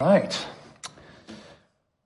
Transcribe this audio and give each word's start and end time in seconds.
Right. 0.00 0.46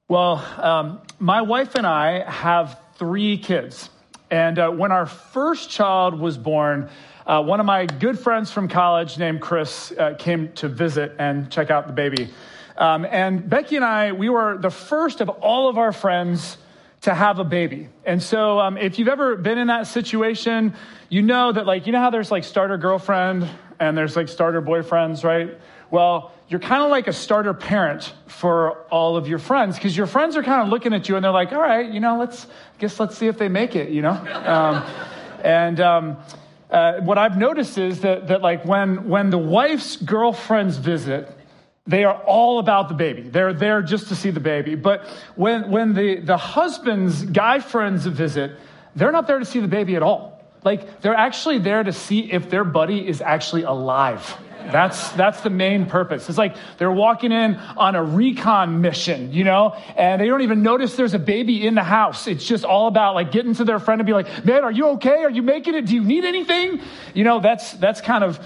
Well, 0.09 0.43
um, 0.57 1.03
my 1.19 1.43
wife 1.43 1.75
and 1.75 1.87
I 1.87 2.21
have 2.31 2.81
three 2.95 3.37
kids. 3.37 3.91
And 4.31 4.59
uh, 4.59 4.71
when 4.71 4.93
our 4.93 5.05
first 5.05 5.69
child 5.69 6.19
was 6.19 6.39
born, 6.39 6.89
uh, 7.27 7.43
one 7.43 7.61
of 7.61 7.67
my 7.67 7.85
good 7.85 8.19
friends 8.19 8.51
from 8.51 8.69
college 8.69 9.19
named 9.19 9.43
Chris 9.43 9.93
uh, 9.93 10.15
came 10.19 10.55
to 10.55 10.69
visit 10.69 11.17
and 11.19 11.53
check 11.53 11.71
out 11.71 11.87
the 11.87 11.93
baby. 11.93 12.31
Um, 12.79 13.05
and 13.05 13.47
Becky 13.47 13.77
and 13.77 13.85
I, 13.85 14.13
we 14.13 14.31
were 14.31 14.57
the 14.57 14.71
first 14.71 15.21
of 15.21 15.29
all 15.29 15.69
of 15.69 15.77
our 15.77 15.93
friends 15.93 16.57
to 17.03 17.13
have 17.13 17.41
a 17.41 17.45
baby. 17.45 17.91
And 18.07 18.23
so, 18.23 18.59
um, 18.59 18.79
if 18.79 18.99
you've 18.99 19.09
ever 19.09 19.37
been 19.37 19.59
in 19.59 19.67
that 19.67 19.87
situation, 19.87 20.73
you 21.11 21.21
know 21.21 21.53
that, 21.53 21.67
like, 21.67 21.87
you 21.87 21.93
know 21.93 22.01
how 22.01 22.09
there's 22.09 22.31
like 22.31 22.45
starter 22.45 22.79
girlfriend 22.79 23.47
and 23.79 23.99
there's 23.99 24.17
like 24.17 24.29
starter 24.29 24.63
boyfriends, 24.63 25.25
right? 25.25 25.59
Well, 25.93 26.33
you're 26.49 26.59
kind 26.59 26.83
of 26.83 26.91
like 26.91 27.07
a 27.07 27.13
starter 27.13 27.53
parent 27.53 28.15
for 28.27 28.79
all 28.91 29.19
of 29.19 29.29
your 29.29 29.39
friends 29.39 29.77
because 29.77 29.95
your 29.95 30.07
friends 30.07 30.39
are 30.39 30.43
kind 30.43 30.63
of 30.63 30.69
looking 30.69 30.95
at 30.95 31.07
you 31.07 31.17
and 31.17 31.25
they're 31.25 31.31
like, 31.31 31.53
all 31.53 31.61
right, 31.61 31.87
you 31.93 32.01
know, 32.01 32.19
let's, 32.19 32.47
I 32.47 32.79
guess 32.79 32.99
let's 32.99 33.19
see 33.19 33.27
if 33.27 33.37
they 33.37 33.49
make 33.49 33.77
it, 33.77 33.91
you 33.91 34.01
know? 34.01 34.13
Um, 34.13 34.83
and 35.45 35.81
um, 35.81 36.17
uh, 36.71 37.01
what 37.01 37.19
I've 37.19 37.37
noticed 37.37 37.77
is 37.77 38.01
that, 38.01 38.29
that 38.29 38.41
like 38.41 38.65
when, 38.65 39.07
when 39.11 39.29
the 39.29 39.37
wife's 39.37 39.97
girlfriends 39.97 40.79
visit, 40.79 41.31
they 41.87 42.05
are 42.05 42.17
all 42.23 42.59
about 42.59 42.89
the 42.89 42.95
baby. 42.95 43.23
They're 43.29 43.53
there 43.53 43.83
just 43.83 44.09
to 44.09 44.17
see 44.17 44.31
the 44.31 44.41
baby. 44.41 44.77
But 44.77 45.07
when, 45.37 45.71
when 45.71 45.93
the, 45.93 46.21
the 46.21 46.39
husband's 46.39 47.23
guy 47.23 47.61
friends 47.61 48.07
visit, 48.07 48.53
they're 48.97 49.13
not 49.13 49.27
there 49.27 49.41
to 49.41 49.45
see 49.45 49.61
the 49.61 49.69
baby 49.69 49.97
at 49.97 50.03
all. 50.03 50.43
Like, 50.65 51.03
they're 51.03 51.15
actually 51.15 51.59
there 51.59 51.83
to 51.83 51.93
see 51.93 52.33
if 52.33 52.49
their 52.49 52.65
buddy 52.65 53.07
is 53.07 53.21
actually 53.21 53.65
alive. 53.65 54.39
That's, 54.71 55.11
that's 55.13 55.41
the 55.41 55.51
main 55.51 55.87
purpose. 55.87 56.29
It's 56.29 56.39
like 56.39 56.57
they're 56.79 56.93
walking 56.93 57.33
in 57.33 57.57
on 57.77 57.95
a 57.95 58.03
recon 58.03 58.81
mission, 58.81 59.33
you 59.33 59.45
know, 59.45 59.77
and 59.97 60.21
they 60.21 60.27
don't 60.27 60.43
even 60.43 60.63
notice 60.63 60.97
there's 60.97 61.15
a 61.15 61.19
baby 61.19 61.67
in 61.67 61.75
the 61.75 61.83
house. 61.83 62.27
It's 62.27 62.45
just 62.45 62.65
all 62.65 62.87
about 62.87 63.15
like 63.15 63.33
getting 63.33 63.55
to 63.55 63.65
their 63.65 63.79
friend 63.79 64.01
and 64.01 64.07
be 64.07 64.13
like, 64.13 64.45
man, 64.45 64.65
are 64.65 64.71
you 64.71 64.89
okay? 64.91 65.25
Are 65.25 65.31
you 65.31 65.43
making 65.43 65.75
it? 65.75 65.87
Do 65.87 65.95
you 65.95 66.05
need 66.05 66.25
anything? 66.25 66.81
You 67.15 67.25
know, 67.25 67.41
that's, 67.41 67.73
that's 67.73 68.01
kind 68.01 68.23
of 68.23 68.39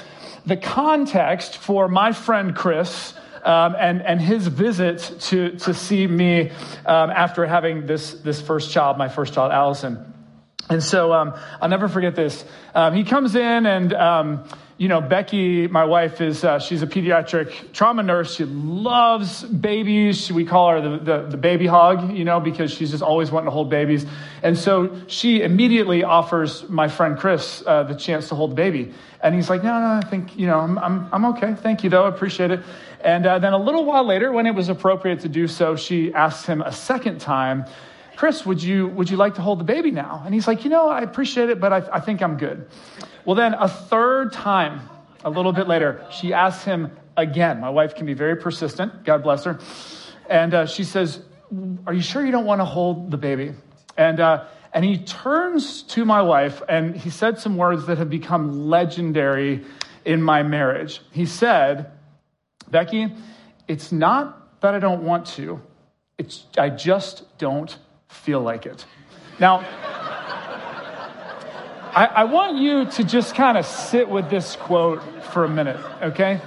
the 0.46 0.56
context 0.56 1.58
for 1.58 1.88
my 1.88 2.12
friend 2.12 2.54
Chris. 2.54 3.14
Um, 3.44 3.76
and, 3.78 4.02
and 4.02 4.20
his 4.20 4.48
visit 4.48 5.20
to, 5.20 5.50
to 5.58 5.72
see 5.72 6.04
me 6.08 6.50
um, 6.84 7.10
after 7.10 7.46
having 7.46 7.86
this, 7.86 8.14
this 8.14 8.40
first 8.40 8.72
child, 8.72 8.98
my 8.98 9.08
first 9.08 9.34
child, 9.34 9.52
Allison. 9.52 10.12
And 10.68 10.82
so 10.82 11.12
um, 11.12 11.32
I'll 11.60 11.68
never 11.68 11.86
forget 11.86 12.16
this. 12.16 12.44
Um, 12.74 12.94
he 12.94 13.04
comes 13.04 13.36
in 13.36 13.66
and 13.66 13.94
um, 13.94 14.48
you 14.78 14.88
know, 14.88 15.00
Becky, 15.00 15.68
my 15.68 15.84
wife, 15.84 16.20
is 16.20 16.44
uh, 16.44 16.58
she's 16.58 16.82
a 16.82 16.86
pediatric 16.86 17.72
trauma 17.72 18.02
nurse. 18.02 18.36
She 18.36 18.44
loves 18.44 19.42
babies. 19.42 20.30
We 20.30 20.44
call 20.44 20.70
her 20.70 20.80
the, 20.82 20.98
the, 20.98 21.26
the, 21.30 21.36
baby 21.38 21.66
hog, 21.66 22.12
you 22.12 22.26
know, 22.26 22.40
because 22.40 22.72
she's 22.72 22.90
just 22.90 23.02
always 23.02 23.30
wanting 23.30 23.46
to 23.46 23.52
hold 23.52 23.70
babies. 23.70 24.04
And 24.42 24.58
so 24.58 24.94
she 25.06 25.40
immediately 25.40 26.04
offers 26.04 26.68
my 26.68 26.88
friend 26.88 27.16
Chris 27.16 27.62
uh, 27.66 27.84
the 27.84 27.94
chance 27.94 28.28
to 28.28 28.34
hold 28.34 28.50
the 28.50 28.54
baby. 28.54 28.92
And 29.22 29.34
he's 29.34 29.48
like, 29.48 29.64
no, 29.64 29.80
no, 29.80 29.86
I 29.86 30.02
think, 30.10 30.36
you 30.38 30.46
know, 30.46 30.60
I'm, 30.60 30.78
I'm, 30.78 31.08
I'm 31.10 31.24
okay. 31.36 31.54
Thank 31.54 31.82
you, 31.82 31.88
though. 31.88 32.04
I 32.04 32.08
appreciate 32.10 32.50
it. 32.50 32.60
And 33.00 33.24
uh, 33.24 33.38
then 33.38 33.54
a 33.54 33.58
little 33.58 33.86
while 33.86 34.04
later, 34.04 34.30
when 34.30 34.44
it 34.44 34.54
was 34.54 34.68
appropriate 34.68 35.20
to 35.20 35.28
do 35.30 35.48
so, 35.48 35.76
she 35.76 36.12
asks 36.12 36.44
him 36.44 36.60
a 36.60 36.72
second 36.72 37.18
time, 37.18 37.64
Chris, 38.16 38.46
would 38.46 38.62
you, 38.62 38.88
would 38.88 39.10
you 39.10 39.18
like 39.18 39.34
to 39.34 39.42
hold 39.42 39.60
the 39.60 39.64
baby 39.64 39.90
now? 39.90 40.22
And 40.24 40.34
he's 40.34 40.48
like, 40.48 40.64
you 40.64 40.70
know, 40.70 40.88
I 40.88 41.02
appreciate 41.02 41.50
it, 41.50 41.60
but 41.60 41.72
I, 41.72 41.82
I 41.92 42.00
think 42.00 42.22
I'm 42.22 42.38
good. 42.38 42.66
Well, 43.26 43.36
then 43.36 43.52
a 43.54 43.68
third 43.68 44.32
time, 44.32 44.88
a 45.22 45.28
little 45.28 45.52
bit 45.52 45.68
later, 45.68 46.04
she 46.10 46.32
asks 46.32 46.64
him 46.64 46.90
again. 47.16 47.60
My 47.60 47.68
wife 47.68 47.94
can 47.94 48.06
be 48.06 48.14
very 48.14 48.36
persistent, 48.36 49.04
God 49.04 49.22
bless 49.22 49.44
her. 49.44 49.60
And 50.30 50.54
uh, 50.54 50.66
she 50.66 50.84
says, 50.84 51.20
Are 51.86 51.92
you 51.92 52.00
sure 52.00 52.24
you 52.24 52.32
don't 52.32 52.46
want 52.46 52.60
to 52.60 52.64
hold 52.64 53.10
the 53.10 53.18
baby? 53.18 53.52
And, 53.98 54.18
uh, 54.18 54.46
and 54.72 54.84
he 54.84 54.98
turns 54.98 55.82
to 55.84 56.04
my 56.04 56.22
wife 56.22 56.62
and 56.68 56.96
he 56.96 57.10
said 57.10 57.38
some 57.38 57.56
words 57.56 57.86
that 57.86 57.98
have 57.98 58.10
become 58.10 58.68
legendary 58.68 59.64
in 60.06 60.22
my 60.22 60.42
marriage. 60.42 61.00
He 61.12 61.26
said, 61.26 61.92
Becky, 62.70 63.12
it's 63.68 63.92
not 63.92 64.60
that 64.62 64.74
I 64.74 64.78
don't 64.78 65.02
want 65.02 65.26
to, 65.26 65.60
it's, 66.18 66.46
I 66.56 66.70
just 66.70 67.38
don't 67.38 67.76
feel 68.16 68.40
like 68.40 68.66
it. 68.66 68.84
Now, 69.38 69.60
I, 71.96 72.06
I 72.06 72.24
want 72.24 72.58
you 72.58 72.84
to 72.84 73.04
just 73.04 73.34
kind 73.34 73.56
of 73.56 73.64
sit 73.64 74.08
with 74.08 74.28
this 74.28 74.56
quote 74.56 75.02
for 75.32 75.44
a 75.44 75.48
minute, 75.48 75.80
okay? 76.02 76.40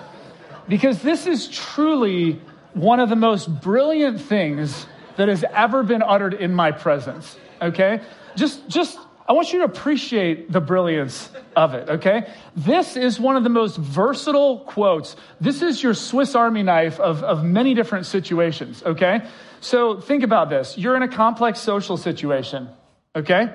Because 0.67 1.01
this 1.01 1.25
is 1.25 1.47
truly 1.47 2.41
one 2.73 2.99
of 2.99 3.09
the 3.09 3.15
most 3.15 3.47
brilliant 3.61 4.21
things 4.21 4.85
that 5.17 5.27
has 5.27 5.43
ever 5.53 5.83
been 5.83 6.03
uttered 6.03 6.35
in 6.35 6.53
my 6.53 6.71
presence, 6.71 7.35
okay? 7.61 8.01
Just, 8.35 8.67
just, 8.67 8.99
I 9.27 9.33
want 9.33 9.51
you 9.51 9.59
to 9.59 9.65
appreciate 9.65 10.51
the 10.51 10.61
brilliance 10.61 11.29
of 11.55 11.73
it, 11.73 11.89
okay? 11.89 12.31
This 12.55 12.95
is 12.95 13.19
one 13.19 13.35
of 13.35 13.43
the 13.43 13.49
most 13.49 13.77
versatile 13.77 14.59
quotes. 14.59 15.15
This 15.41 15.61
is 15.61 15.81
your 15.81 15.95
Swiss 15.95 16.35
Army 16.35 16.63
knife 16.63 16.99
of, 16.99 17.23
of 17.23 17.43
many 17.43 17.73
different 17.73 18.05
situations, 18.05 18.83
okay? 18.83 19.27
So 19.61 19.99
think 19.99 20.23
about 20.23 20.49
this. 20.49 20.77
You're 20.77 20.95
in 20.95 21.03
a 21.03 21.07
complex 21.07 21.59
social 21.59 21.97
situation, 21.97 22.69
okay? 23.15 23.49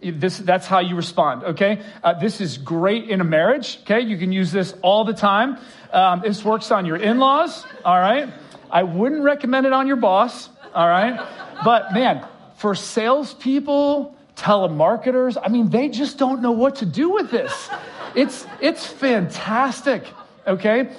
This, 0.00 0.38
that's 0.38 0.66
how 0.66 0.80
you 0.80 0.94
respond, 0.94 1.42
okay? 1.42 1.82
Uh, 2.04 2.14
this 2.14 2.40
is 2.40 2.58
great 2.58 3.10
in 3.10 3.20
a 3.20 3.24
marriage, 3.24 3.78
okay? 3.82 4.00
You 4.00 4.18
can 4.18 4.30
use 4.30 4.52
this 4.52 4.74
all 4.82 5.04
the 5.04 5.14
time. 5.14 5.58
Um, 5.92 6.20
this 6.20 6.44
works 6.44 6.70
on 6.70 6.86
your 6.86 6.96
in 6.96 7.18
laws, 7.18 7.66
all 7.84 7.98
right? 7.98 8.32
I 8.70 8.82
wouldn't 8.82 9.22
recommend 9.22 9.66
it 9.66 9.72
on 9.72 9.86
your 9.86 9.96
boss, 9.96 10.50
all 10.74 10.86
right? 10.86 11.18
But 11.64 11.92
man, 11.92 12.26
for 12.56 12.74
salespeople, 12.74 14.14
telemarketers, 14.36 15.36
I 15.42 15.48
mean, 15.48 15.70
they 15.70 15.88
just 15.88 16.18
don't 16.18 16.42
know 16.42 16.52
what 16.52 16.76
to 16.76 16.86
do 16.86 17.10
with 17.10 17.30
this. 17.30 17.70
It's, 18.14 18.46
it's 18.60 18.86
fantastic, 18.86 20.04
okay? 20.46 20.90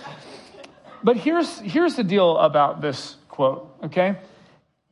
But 1.03 1.15
here's, 1.17 1.59
here's 1.59 1.95
the 1.95 2.03
deal 2.03 2.38
about 2.38 2.81
this 2.81 3.15
quote, 3.29 3.73
okay? 3.85 4.17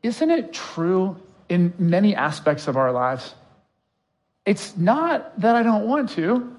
Isn't 0.07 0.31
it 0.31 0.53
true 0.53 1.18
in 1.50 1.73
many 1.78 2.16
aspects 2.16 2.69
of 2.69 2.78
our 2.78 2.94
lives? 2.94 3.35
It's 4.45 4.78
not 4.78 5.38
that 5.41 5.53
I 5.57 5.63
don't 5.63 5.85
want 5.85 6.12
to, 6.12 6.56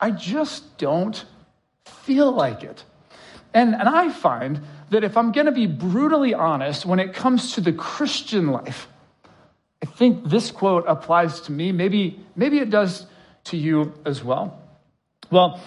I 0.00 0.10
just 0.10 0.78
don't 0.78 1.22
feel 1.84 2.32
like 2.32 2.62
it. 2.62 2.82
And, 3.52 3.74
and 3.74 3.86
I 3.86 4.08
find 4.08 4.62
that 4.88 5.04
if 5.04 5.18
I'm 5.18 5.30
going 5.30 5.44
to 5.44 5.52
be 5.52 5.66
brutally 5.66 6.32
honest 6.32 6.86
when 6.86 7.00
it 7.00 7.12
comes 7.12 7.52
to 7.56 7.60
the 7.60 7.74
Christian 7.74 8.46
life, 8.46 8.88
I 9.82 9.86
think 9.86 10.30
this 10.30 10.50
quote 10.50 10.84
applies 10.88 11.40
to 11.42 11.52
me. 11.52 11.72
Maybe, 11.72 12.18
maybe 12.34 12.60
it 12.60 12.70
does 12.70 13.04
to 13.44 13.58
you 13.58 13.92
as 14.06 14.24
well. 14.24 14.58
Well, 15.30 15.60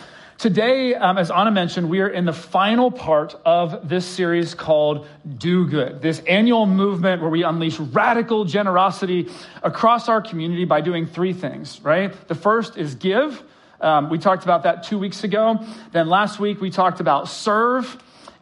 Today, 0.44 0.94
um, 0.94 1.18
as 1.18 1.32
Anna 1.32 1.52
mentioned, 1.52 1.90
we 1.90 2.02
are 2.02 2.10
in 2.10 2.26
the 2.26 2.34
final 2.34 2.92
part 2.92 3.34
of 3.46 3.88
this 3.88 4.06
series 4.06 4.54
called 4.54 5.08
Do 5.38 5.66
Good, 5.66 6.02
this 6.02 6.20
annual 6.28 6.66
movement 6.66 7.22
where 7.22 7.32
we 7.32 7.46
unleash 7.46 7.80
radical 7.80 8.44
generosity 8.44 9.30
across 9.62 10.10
our 10.10 10.22
community 10.22 10.66
by 10.66 10.82
doing 10.82 11.06
three 11.06 11.32
things, 11.32 11.80
right? 11.80 12.12
The 12.28 12.36
first 12.36 12.76
is 12.76 12.94
give. 12.96 13.42
Um, 13.80 14.10
we 14.10 14.18
talked 14.18 14.44
about 14.44 14.64
that 14.64 14.84
two 14.84 15.00
weeks 15.00 15.24
ago. 15.24 15.66
Then 15.94 16.10
last 16.10 16.42
week, 16.42 16.60
we 16.60 16.70
talked 16.70 17.00
about 17.00 17.30
serve. 17.30 17.98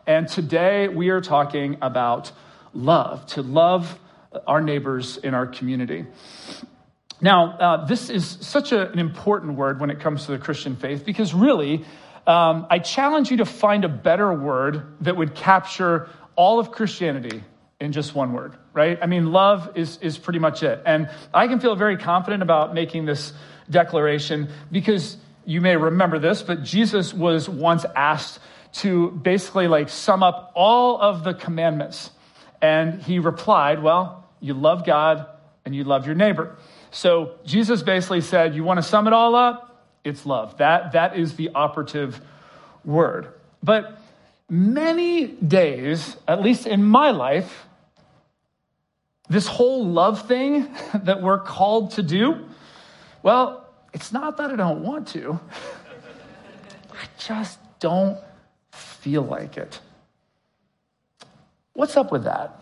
And 0.08 0.28
today, 0.28 0.88
we 0.88 1.10
are 1.10 1.22
talking 1.22 1.78
about 1.84 2.32
love, 2.74 3.28
to 3.28 3.44
love 3.44 4.00
our 4.48 4.60
neighbors 4.60 5.18
in 5.18 5.36
our 5.36 5.46
community. 5.46 6.08
Now, 7.22 7.52
uh, 7.52 7.86
this 7.86 8.10
is 8.10 8.38
such 8.42 8.72
a, 8.72 8.92
an 8.92 9.00
important 9.00 9.56
word 9.56 9.80
when 9.80 9.92
it 9.92 10.00
comes 10.00 10.26
to 10.26 10.32
the 10.32 10.40
Christian 10.40 10.76
faith 10.76 11.06
because 11.06 11.34
really, 11.34 11.86
um, 12.26 12.68
I 12.70 12.80
challenge 12.80 13.32
you 13.32 13.38
to 13.38 13.46
find 13.46 13.86
a 13.86 13.90
better 13.90 14.34
word 14.34 14.84
that 15.02 15.16
would 15.16 15.36
capture 15.36 16.10
all 16.36 16.60
of 16.60 16.72
Christianity 16.72 17.44
in 17.80 17.92
just 17.92 18.14
one 18.14 18.34
word, 18.34 18.56
right? 18.74 18.98
I 19.02 19.08
mean, 19.08 19.32
love 19.32 19.72
is, 19.76 19.98
is 20.02 20.18
pretty 20.18 20.40
much 20.40 20.64
it. 20.64 20.82
And 20.86 21.10
I 21.34 21.48
can 21.48 21.60
feel 21.60 21.76
very 21.76 21.98
confident 21.98 22.44
about 22.44 22.74
making 22.74 23.06
this 23.06 23.34
declaration 23.70 24.50
because 24.72 25.18
you 25.46 25.62
may 25.62 25.76
remember 25.76 26.20
this, 26.20 26.42
but 26.42 26.64
Jesus 26.64 27.14
was 27.14 27.50
once 27.50 27.86
asked 27.96 28.40
to 28.74 29.12
basically 29.12 29.68
like 29.68 29.90
sum 29.90 30.24
up 30.24 30.52
all 30.56 31.02
of 31.02 31.24
the 31.24 31.34
commandments. 31.34 32.12
And 32.62 33.02
he 33.02 33.20
replied, 33.20 33.82
Well, 33.82 34.30
you 34.40 34.54
love 34.54 34.86
God 34.86 35.26
and 35.66 35.76
you 35.76 35.84
love 35.84 36.06
your 36.06 36.16
neighbor. 36.16 36.56
So 36.92 37.36
Jesus 37.46 37.82
basically 37.82 38.22
said, 38.22 38.54
You 38.54 38.64
want 38.64 38.78
to 38.78 38.84
sum 38.84 39.08
it 39.08 39.14
all 39.14 39.36
up? 39.36 39.88
It's 40.04 40.26
love. 40.26 40.58
That, 40.58 40.92
that 40.92 41.18
is 41.18 41.36
the 41.36 41.50
operative 41.56 42.20
word. 42.84 43.30
But 43.64 44.00
many 44.50 45.28
days, 45.28 46.18
at 46.28 46.42
least 46.42 46.68
in 46.68 46.84
my 46.84 47.12
life, 47.12 47.66
this 49.30 49.48
whole 49.48 49.86
love 49.86 50.28
thing 50.28 50.68
that 50.94 51.22
we're 51.22 51.40
called 51.40 51.92
to 51.92 52.04
do, 52.04 52.46
well, 53.24 53.70
it's 53.94 54.12
not 54.12 54.38
that 54.38 54.52
I 54.52 54.56
don't 54.56 54.84
want 54.84 55.08
to. 55.10 55.40
I 56.92 57.06
just 57.18 57.60
don't 57.80 58.20
feel 58.72 59.22
like 59.22 59.58
it. 59.58 59.80
what's 61.74 61.98
up 61.98 62.12
with 62.12 62.26
that? 62.26 62.60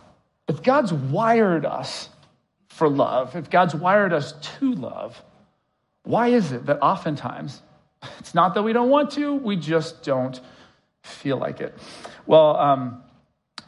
If 0.48 0.64
God's 0.64 0.94
wired 0.94 1.66
us 1.66 2.10
for 2.80 2.90
love, 2.90 3.36
if 3.36 3.50
God's 3.50 3.76
wired 3.76 4.14
us 4.14 4.32
to 4.60 4.74
love, 4.74 5.22
why 6.04 6.30
is 6.30 6.54
it 6.54 6.66
that 6.68 6.82
oftentimes 6.82 7.62
it's 8.20 8.34
not 8.34 8.54
that 8.56 8.64
we 8.64 8.72
don't 8.72 8.90
want 8.90 9.12
to, 9.12 9.36
we 9.36 9.58
just 9.58 10.02
don't 10.02 10.40
feel 11.04 11.38
like 11.38 11.60
it? 11.60 11.78
Well, 12.26 12.56
um, 12.56 13.04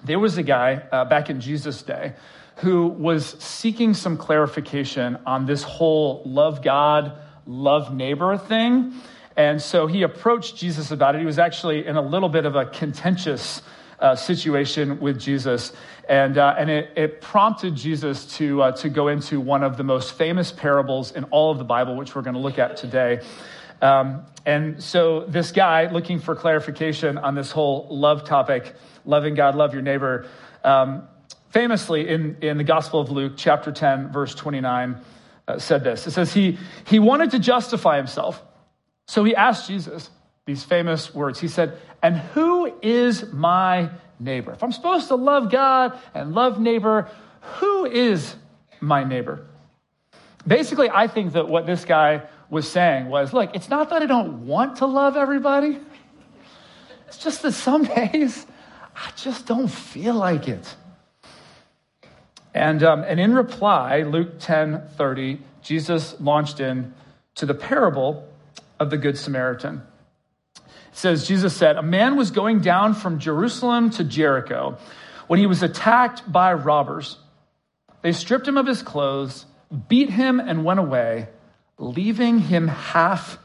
there 0.05 0.17
was 0.17 0.37
a 0.37 0.43
guy 0.43 0.81
uh, 0.93 1.03
back 1.05 1.29
in 1.29 1.41
Jesus' 1.41 1.83
day 1.83 2.13
who 2.57 2.87
was 2.87 3.25
seeking 3.43 3.93
some 3.93 4.15
clarification 4.15 5.17
on 5.25 5.45
this 5.45 5.61
whole 5.61 6.23
love 6.25 6.61
God, 6.63 7.17
love 7.45 7.93
neighbor 7.93 8.37
thing. 8.37 8.93
And 9.35 9.61
so 9.61 9.87
he 9.87 10.03
approached 10.03 10.55
Jesus 10.55 10.91
about 10.91 11.15
it. 11.15 11.19
He 11.19 11.25
was 11.25 11.39
actually 11.39 11.85
in 11.85 11.97
a 11.97 12.01
little 12.01 12.29
bit 12.29 12.45
of 12.45 12.55
a 12.55 12.65
contentious 12.65 13.61
uh, 14.01 14.15
situation 14.15 14.99
with 14.99 15.19
Jesus. 15.19 15.73
And, 16.09 16.37
uh, 16.37 16.55
and 16.57 16.69
it, 16.69 16.91
it, 16.95 17.21
prompted 17.21 17.75
Jesus 17.75 18.25
to, 18.37 18.63
uh, 18.63 18.71
to 18.73 18.89
go 18.89 19.07
into 19.07 19.39
one 19.39 19.63
of 19.63 19.77
the 19.77 19.83
most 19.83 20.17
famous 20.17 20.51
parables 20.51 21.11
in 21.11 21.23
all 21.25 21.51
of 21.51 21.57
the 21.57 21.63
Bible, 21.63 21.95
which 21.95 22.15
we're 22.15 22.23
going 22.23 22.33
to 22.33 22.39
look 22.39 22.59
at 22.59 22.75
today. 22.75 23.21
Um, 23.81 24.25
and 24.45 24.81
so 24.81 25.21
this 25.27 25.51
guy, 25.51 25.89
looking 25.91 26.19
for 26.19 26.35
clarification 26.35 27.17
on 27.17 27.35
this 27.35 27.51
whole 27.51 27.87
love 27.89 28.25
topic, 28.25 28.73
loving 29.05 29.35
God, 29.35 29.55
love 29.55 29.73
your 29.73 29.83
neighbor, 29.83 30.27
um, 30.63 31.07
famously 31.49 32.07
in, 32.07 32.37
in 32.41 32.57
the 32.57 32.63
Gospel 32.63 32.99
of 32.99 33.11
Luke, 33.11 33.33
chapter 33.37 33.71
10, 33.71 34.11
verse 34.11 34.33
29, 34.35 34.97
uh, 35.47 35.59
said 35.59 35.83
this. 35.83 36.07
It 36.07 36.11
says, 36.11 36.33
he, 36.33 36.57
he 36.85 36.99
wanted 36.99 37.31
to 37.31 37.39
justify 37.39 37.97
himself. 37.97 38.41
So 39.07 39.23
he 39.23 39.35
asked 39.35 39.67
Jesus 39.67 40.09
these 40.45 40.63
famous 40.63 41.13
words. 41.13 41.39
He 41.39 41.47
said, 41.47 41.77
And 42.01 42.17
who 42.17 42.73
is 42.81 43.31
my 43.31 43.89
neighbor? 44.19 44.51
If 44.51 44.63
I'm 44.63 44.71
supposed 44.71 45.07
to 45.09 45.15
love 45.15 45.51
God 45.51 45.97
and 46.13 46.33
love 46.33 46.59
neighbor, 46.59 47.09
who 47.59 47.85
is 47.85 48.35
my 48.79 49.03
neighbor? 49.03 49.45
Basically, 50.45 50.89
I 50.89 51.07
think 51.07 51.33
that 51.33 51.47
what 51.47 51.65
this 51.65 51.85
guy 51.85 52.23
was 52.49 52.69
saying 52.69 53.07
was 53.07 53.33
look, 53.33 53.55
it's 53.55 53.69
not 53.69 53.89
that 53.89 54.01
I 54.01 54.05
don't 54.05 54.45
want 54.47 54.77
to 54.77 54.85
love 54.85 55.15
everybody, 55.15 55.79
it's 57.07 57.17
just 57.17 57.41
that 57.43 57.53
some 57.53 57.83
days 57.95 58.45
I 58.95 59.11
just 59.15 59.45
don't 59.45 59.67
feel 59.67 60.15
like 60.15 60.47
it. 60.47 60.75
And, 62.53 62.83
um, 62.83 63.03
and 63.03 63.19
in 63.19 63.33
reply, 63.33 64.01
Luke 64.01 64.39
10 64.39 64.87
30, 64.97 65.39
Jesus 65.61 66.19
launched 66.19 66.59
in 66.59 66.93
to 67.35 67.45
the 67.45 67.53
parable 67.53 68.27
of 68.79 68.89
the 68.89 68.97
Good 68.97 69.17
Samaritan. 69.17 69.83
Says, 70.91 71.27
Jesus 71.27 71.55
said, 71.55 71.77
A 71.77 71.81
man 71.81 72.15
was 72.15 72.31
going 72.31 72.59
down 72.59 72.93
from 72.93 73.19
Jerusalem 73.19 73.89
to 73.91 74.03
Jericho 74.03 74.77
when 75.27 75.39
he 75.39 75.45
was 75.45 75.63
attacked 75.63 76.29
by 76.29 76.53
robbers. 76.53 77.17
They 78.01 78.11
stripped 78.11 78.47
him 78.47 78.57
of 78.57 78.67
his 78.67 78.81
clothes, 78.81 79.45
beat 79.87 80.09
him, 80.09 80.39
and 80.39 80.65
went 80.65 80.79
away, 80.79 81.29
leaving 81.77 82.39
him 82.39 82.67
half 82.67 83.37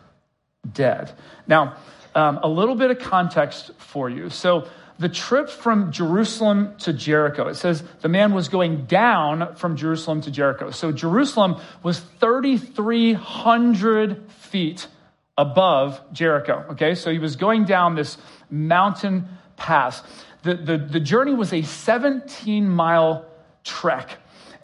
dead. 0.71 1.13
Now, 1.47 1.77
um, 2.15 2.41
a 2.43 2.49
little 2.49 2.75
bit 2.75 2.91
of 2.91 2.99
context 2.99 3.71
for 3.79 4.11
you. 4.11 4.31
So, 4.31 4.69
the 4.99 5.11
trip 5.11 5.51
from 5.51 5.93
Jerusalem 5.93 6.75
to 6.79 6.95
Jericho, 6.95 7.49
it 7.49 7.57
says 7.57 7.85
the 8.01 8.09
man 8.09 8.33
was 8.33 8.49
going 8.49 8.87
down 8.87 9.55
from 9.57 9.77
Jerusalem 9.77 10.23
to 10.23 10.31
Jericho. 10.31 10.71
So, 10.71 10.91
Jerusalem 10.91 11.61
was 11.83 12.01
3,300 12.01 14.33
feet 14.33 14.89
above 15.39 16.01
Jericho. 16.13 16.65
Okay, 16.71 16.95
so 16.95 17.11
he 17.11 17.19
was 17.19 17.37
going 17.37 17.65
down 17.65 17.95
this 17.95 18.17
mountain 18.51 19.29
pass. 19.57 20.03
The, 20.43 20.55
the, 20.55 20.79
the 20.79 21.01
journey 21.01 21.35
was 21.35 21.53
a 21.53 21.63
17 21.63 22.69
mile 22.69 23.27
trek. 23.65 24.19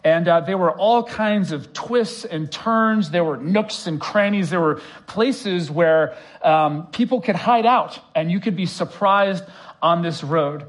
And 0.05 0.27
uh, 0.27 0.41
there 0.41 0.57
were 0.57 0.71
all 0.71 1.03
kinds 1.03 1.53
of 1.53 1.71
twists 1.71 2.25
and 2.25 2.51
turns. 2.51 3.09
There 3.11 3.23
were 3.23 3.37
nooks 3.37 3.87
and 3.87 4.01
crannies. 4.01 4.49
There 4.49 4.59
were 4.59 4.81
places 5.07 5.71
where 5.71 6.17
um, 6.41 6.87
people 6.87 7.21
could 7.21 7.37
hide 7.37 7.65
out, 7.65 7.99
and 8.13 8.29
you 8.29 8.41
could 8.41 8.57
be 8.57 8.65
surprised 8.65 9.45
on 9.81 10.01
this 10.01 10.21
road. 10.21 10.65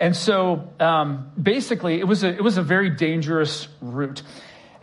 And 0.00 0.16
so 0.16 0.68
um, 0.80 1.30
basically, 1.40 2.00
it 2.00 2.08
was, 2.08 2.24
a, 2.24 2.28
it 2.28 2.42
was 2.42 2.58
a 2.58 2.62
very 2.62 2.90
dangerous 2.90 3.68
route. 3.80 4.22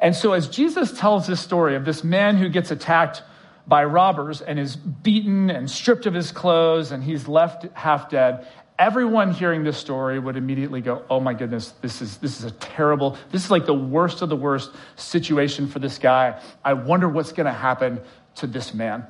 And 0.02 0.16
so, 0.16 0.32
as 0.32 0.48
Jesus 0.48 0.98
tells 0.98 1.28
this 1.28 1.42
story 1.42 1.76
of 1.76 1.84
this 1.84 2.02
man 2.02 2.38
who 2.38 2.48
gets 2.48 2.72
attacked 2.72 3.22
by 3.70 3.86
robbers 3.86 4.42
and 4.42 4.60
is 4.60 4.76
beaten 4.76 5.50
and 5.50 5.70
stripped 5.70 6.08
of 6.08 6.14
his 6.14 6.32
clothes 6.32 6.92
and 6.92 7.04
he's 7.04 7.28
left 7.28 7.66
half 7.74 8.10
dead, 8.10 8.48
everyone 8.80 9.32
hearing 9.32 9.64
this 9.64 9.78
story 9.78 10.18
would 10.18 10.36
immediately 10.36 10.82
go, 10.82 11.04
"Oh 11.10 11.20
my 11.20 11.34
goodness, 11.34 11.72
this 11.82 12.02
is 12.02 12.18
this 12.18 12.40
is 12.40 12.46
a 12.46 12.52
terrible. 12.52 13.16
This 13.32 13.46
is 13.46 13.52
like 13.52 13.66
the 13.66 13.74
worst 13.74 14.22
of 14.22 14.30
the 14.30 14.36
worst 14.36 14.72
situation 14.96 15.68
for 15.68 15.80
this 15.80 16.00
guy. 16.00 16.42
I 16.66 16.74
wonder 16.74 17.08
what's 17.08 17.32
going 17.32 17.46
to 17.46 17.54
happen 17.54 18.02
to 18.36 18.48
this 18.48 18.74
man." 18.74 19.06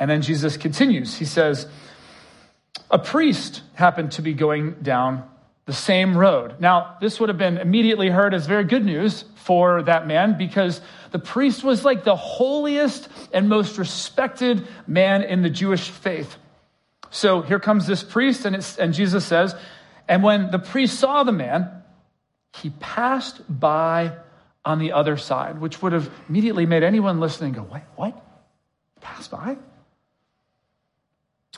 And 0.00 0.10
then 0.10 0.22
Jesus 0.22 0.56
continues. 0.56 1.16
He 1.16 1.24
says, 1.24 1.66
"A 2.90 2.98
priest 2.98 3.62
happened 3.74 4.12
to 4.12 4.22
be 4.22 4.34
going 4.34 4.72
down 4.82 5.24
the 5.68 5.74
same 5.74 6.16
road. 6.16 6.54
Now, 6.60 6.96
this 6.98 7.20
would 7.20 7.28
have 7.28 7.36
been 7.36 7.58
immediately 7.58 8.08
heard 8.08 8.32
as 8.32 8.46
very 8.46 8.64
good 8.64 8.86
news 8.86 9.26
for 9.34 9.82
that 9.82 10.06
man 10.06 10.38
because 10.38 10.80
the 11.10 11.18
priest 11.18 11.62
was 11.62 11.84
like 11.84 12.04
the 12.04 12.16
holiest 12.16 13.06
and 13.34 13.50
most 13.50 13.76
respected 13.76 14.66
man 14.86 15.22
in 15.22 15.42
the 15.42 15.50
Jewish 15.50 15.90
faith. 15.90 16.36
So 17.10 17.42
here 17.42 17.60
comes 17.60 17.86
this 17.86 18.02
priest, 18.02 18.46
and, 18.46 18.66
and 18.78 18.94
Jesus 18.94 19.26
says, 19.26 19.54
And 20.08 20.22
when 20.22 20.50
the 20.50 20.58
priest 20.58 20.98
saw 20.98 21.22
the 21.22 21.32
man, 21.32 21.70
he 22.56 22.70
passed 22.70 23.42
by 23.46 24.12
on 24.64 24.78
the 24.78 24.92
other 24.92 25.18
side, 25.18 25.60
which 25.60 25.82
would 25.82 25.92
have 25.92 26.10
immediately 26.30 26.64
made 26.64 26.82
anyone 26.82 27.20
listening 27.20 27.52
go, 27.52 27.68
Wait, 27.70 27.82
what? 27.94 28.18
Pass 29.02 29.28
by? 29.28 29.58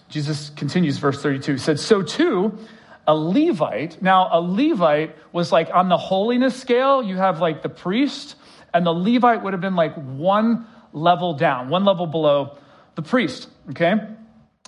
Jesus 0.08 0.50
continues, 0.50 0.98
verse 0.98 1.22
32. 1.22 1.52
He 1.52 1.58
said, 1.58 1.78
So 1.78 2.02
too, 2.02 2.58
a 3.06 3.14
Levite. 3.14 4.00
Now, 4.02 4.28
a 4.32 4.40
Levite 4.40 5.16
was 5.32 5.50
like 5.52 5.70
on 5.72 5.88
the 5.88 5.96
holiness 5.96 6.56
scale, 6.58 7.02
you 7.02 7.16
have 7.16 7.40
like 7.40 7.62
the 7.62 7.68
priest, 7.68 8.36
and 8.72 8.86
the 8.86 8.92
Levite 8.92 9.42
would 9.42 9.52
have 9.52 9.60
been 9.60 9.76
like 9.76 9.94
one 9.94 10.66
level 10.92 11.34
down, 11.34 11.68
one 11.68 11.84
level 11.84 12.06
below 12.06 12.56
the 12.94 13.02
priest, 13.02 13.48
okay? 13.70 13.94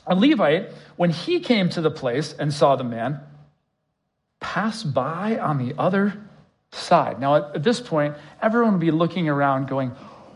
A 0.06 0.14
Levite, 0.14 0.70
when 0.96 1.10
he 1.10 1.40
came 1.40 1.68
to 1.70 1.80
the 1.80 1.90
place 1.90 2.32
and 2.32 2.52
saw 2.52 2.76
the 2.76 2.84
man, 2.84 3.20
passed 4.40 4.92
by 4.92 5.38
on 5.38 5.58
the 5.58 5.74
other 5.78 6.20
side. 6.72 7.20
Now, 7.20 7.52
at, 7.54 7.62
this 7.62 7.80
point, 7.80 8.16
everyone 8.40 8.72
would 8.72 8.80
be 8.80 8.90
looking 8.90 9.28
around 9.28 9.68
going, 9.68 9.92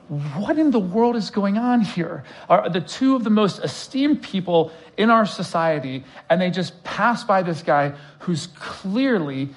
what 0.08 0.58
in 0.58 0.70
the 0.70 0.80
world 0.80 1.16
is 1.16 1.30
going 1.30 1.58
on 1.58 1.80
here? 1.80 2.22
Are 2.48 2.68
the 2.70 2.80
two 2.80 3.16
of 3.16 3.24
the 3.24 3.30
most 3.30 3.58
esteemed 3.58 4.22
people 4.22 4.70
in 4.96 5.10
our 5.10 5.26
society, 5.26 6.04
and 6.30 6.40
they 6.40 6.50
just 6.50 6.82
pass 6.84 7.24
by 7.24 7.42
this 7.42 7.62
guy 7.62 7.94
who's 8.20 8.46
clearly 8.48 9.50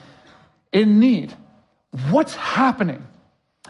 in 0.72 1.00
need. 1.00 1.34
What's 2.10 2.36
happening? 2.36 3.06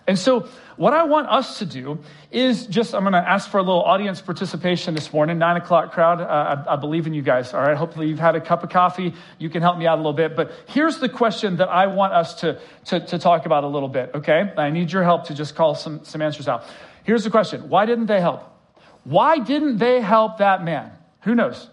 And 0.10 0.18
so, 0.18 0.50
what 0.76 0.96
I 0.96 1.04
want 1.04 1.28
us 1.28 1.60
to 1.60 1.68
do 1.68 2.00
is 2.32 2.66
just, 2.66 2.96
I'm 2.96 3.04
going 3.04 3.14
to 3.14 3.20
ask 3.20 3.48
for 3.52 3.60
a 3.60 3.62
little 3.62 3.84
audience 3.84 4.22
participation 4.22 4.96
this 4.96 5.14
morning, 5.14 5.38
nine 5.38 5.56
o'clock 5.56 5.92
crowd. 5.92 6.20
Uh, 6.20 6.64
I, 6.68 6.74
I, 6.74 6.76
believe 6.78 7.06
in 7.06 7.14
you 7.14 7.22
guys, 7.22 7.54
all 7.54 7.62
right? 7.62 7.78
Hopefully, 7.78 8.08
you've 8.08 8.18
had 8.18 8.36
a 8.36 8.42
cup 8.42 8.64
of 8.64 8.72
coffee. 8.72 9.14
You 9.38 9.52
can 9.52 9.62
help 9.62 9.78
me 9.78 9.86
out 9.86 9.98
a 9.98 10.02
little 10.02 10.14
bit. 10.14 10.36
But 10.36 10.52
here's 10.66 10.98
the 10.98 11.10
question 11.10 11.58
that 11.58 11.70
I 11.70 11.86
want 11.86 12.14
us 12.14 12.34
to, 12.42 12.60
to, 12.86 13.00
to 13.02 13.20
talk 13.20 13.46
about 13.46 13.64
a 13.64 13.68
little 13.68 13.88
bit, 13.88 14.10
okay? 14.16 14.52
I 14.58 14.72
need 14.72 14.92
your 14.92 15.04
help 15.04 15.26
to 15.26 15.36
just 15.36 15.54
call 15.54 15.76
some, 15.76 16.04
some 16.04 16.24
answers 16.24 16.48
out. 16.48 16.64
Here's 17.04 17.24
the 17.24 17.30
question 17.30 17.70
Why 17.70 17.86
didn't 17.86 18.08
they 18.08 18.20
help? 18.20 18.42
Why 19.04 19.38
didn't 19.38 19.78
they 19.78 20.02
help 20.02 20.40
that 20.40 20.64
man? 20.64 20.92
Who 21.22 21.36
knows? 21.36 21.70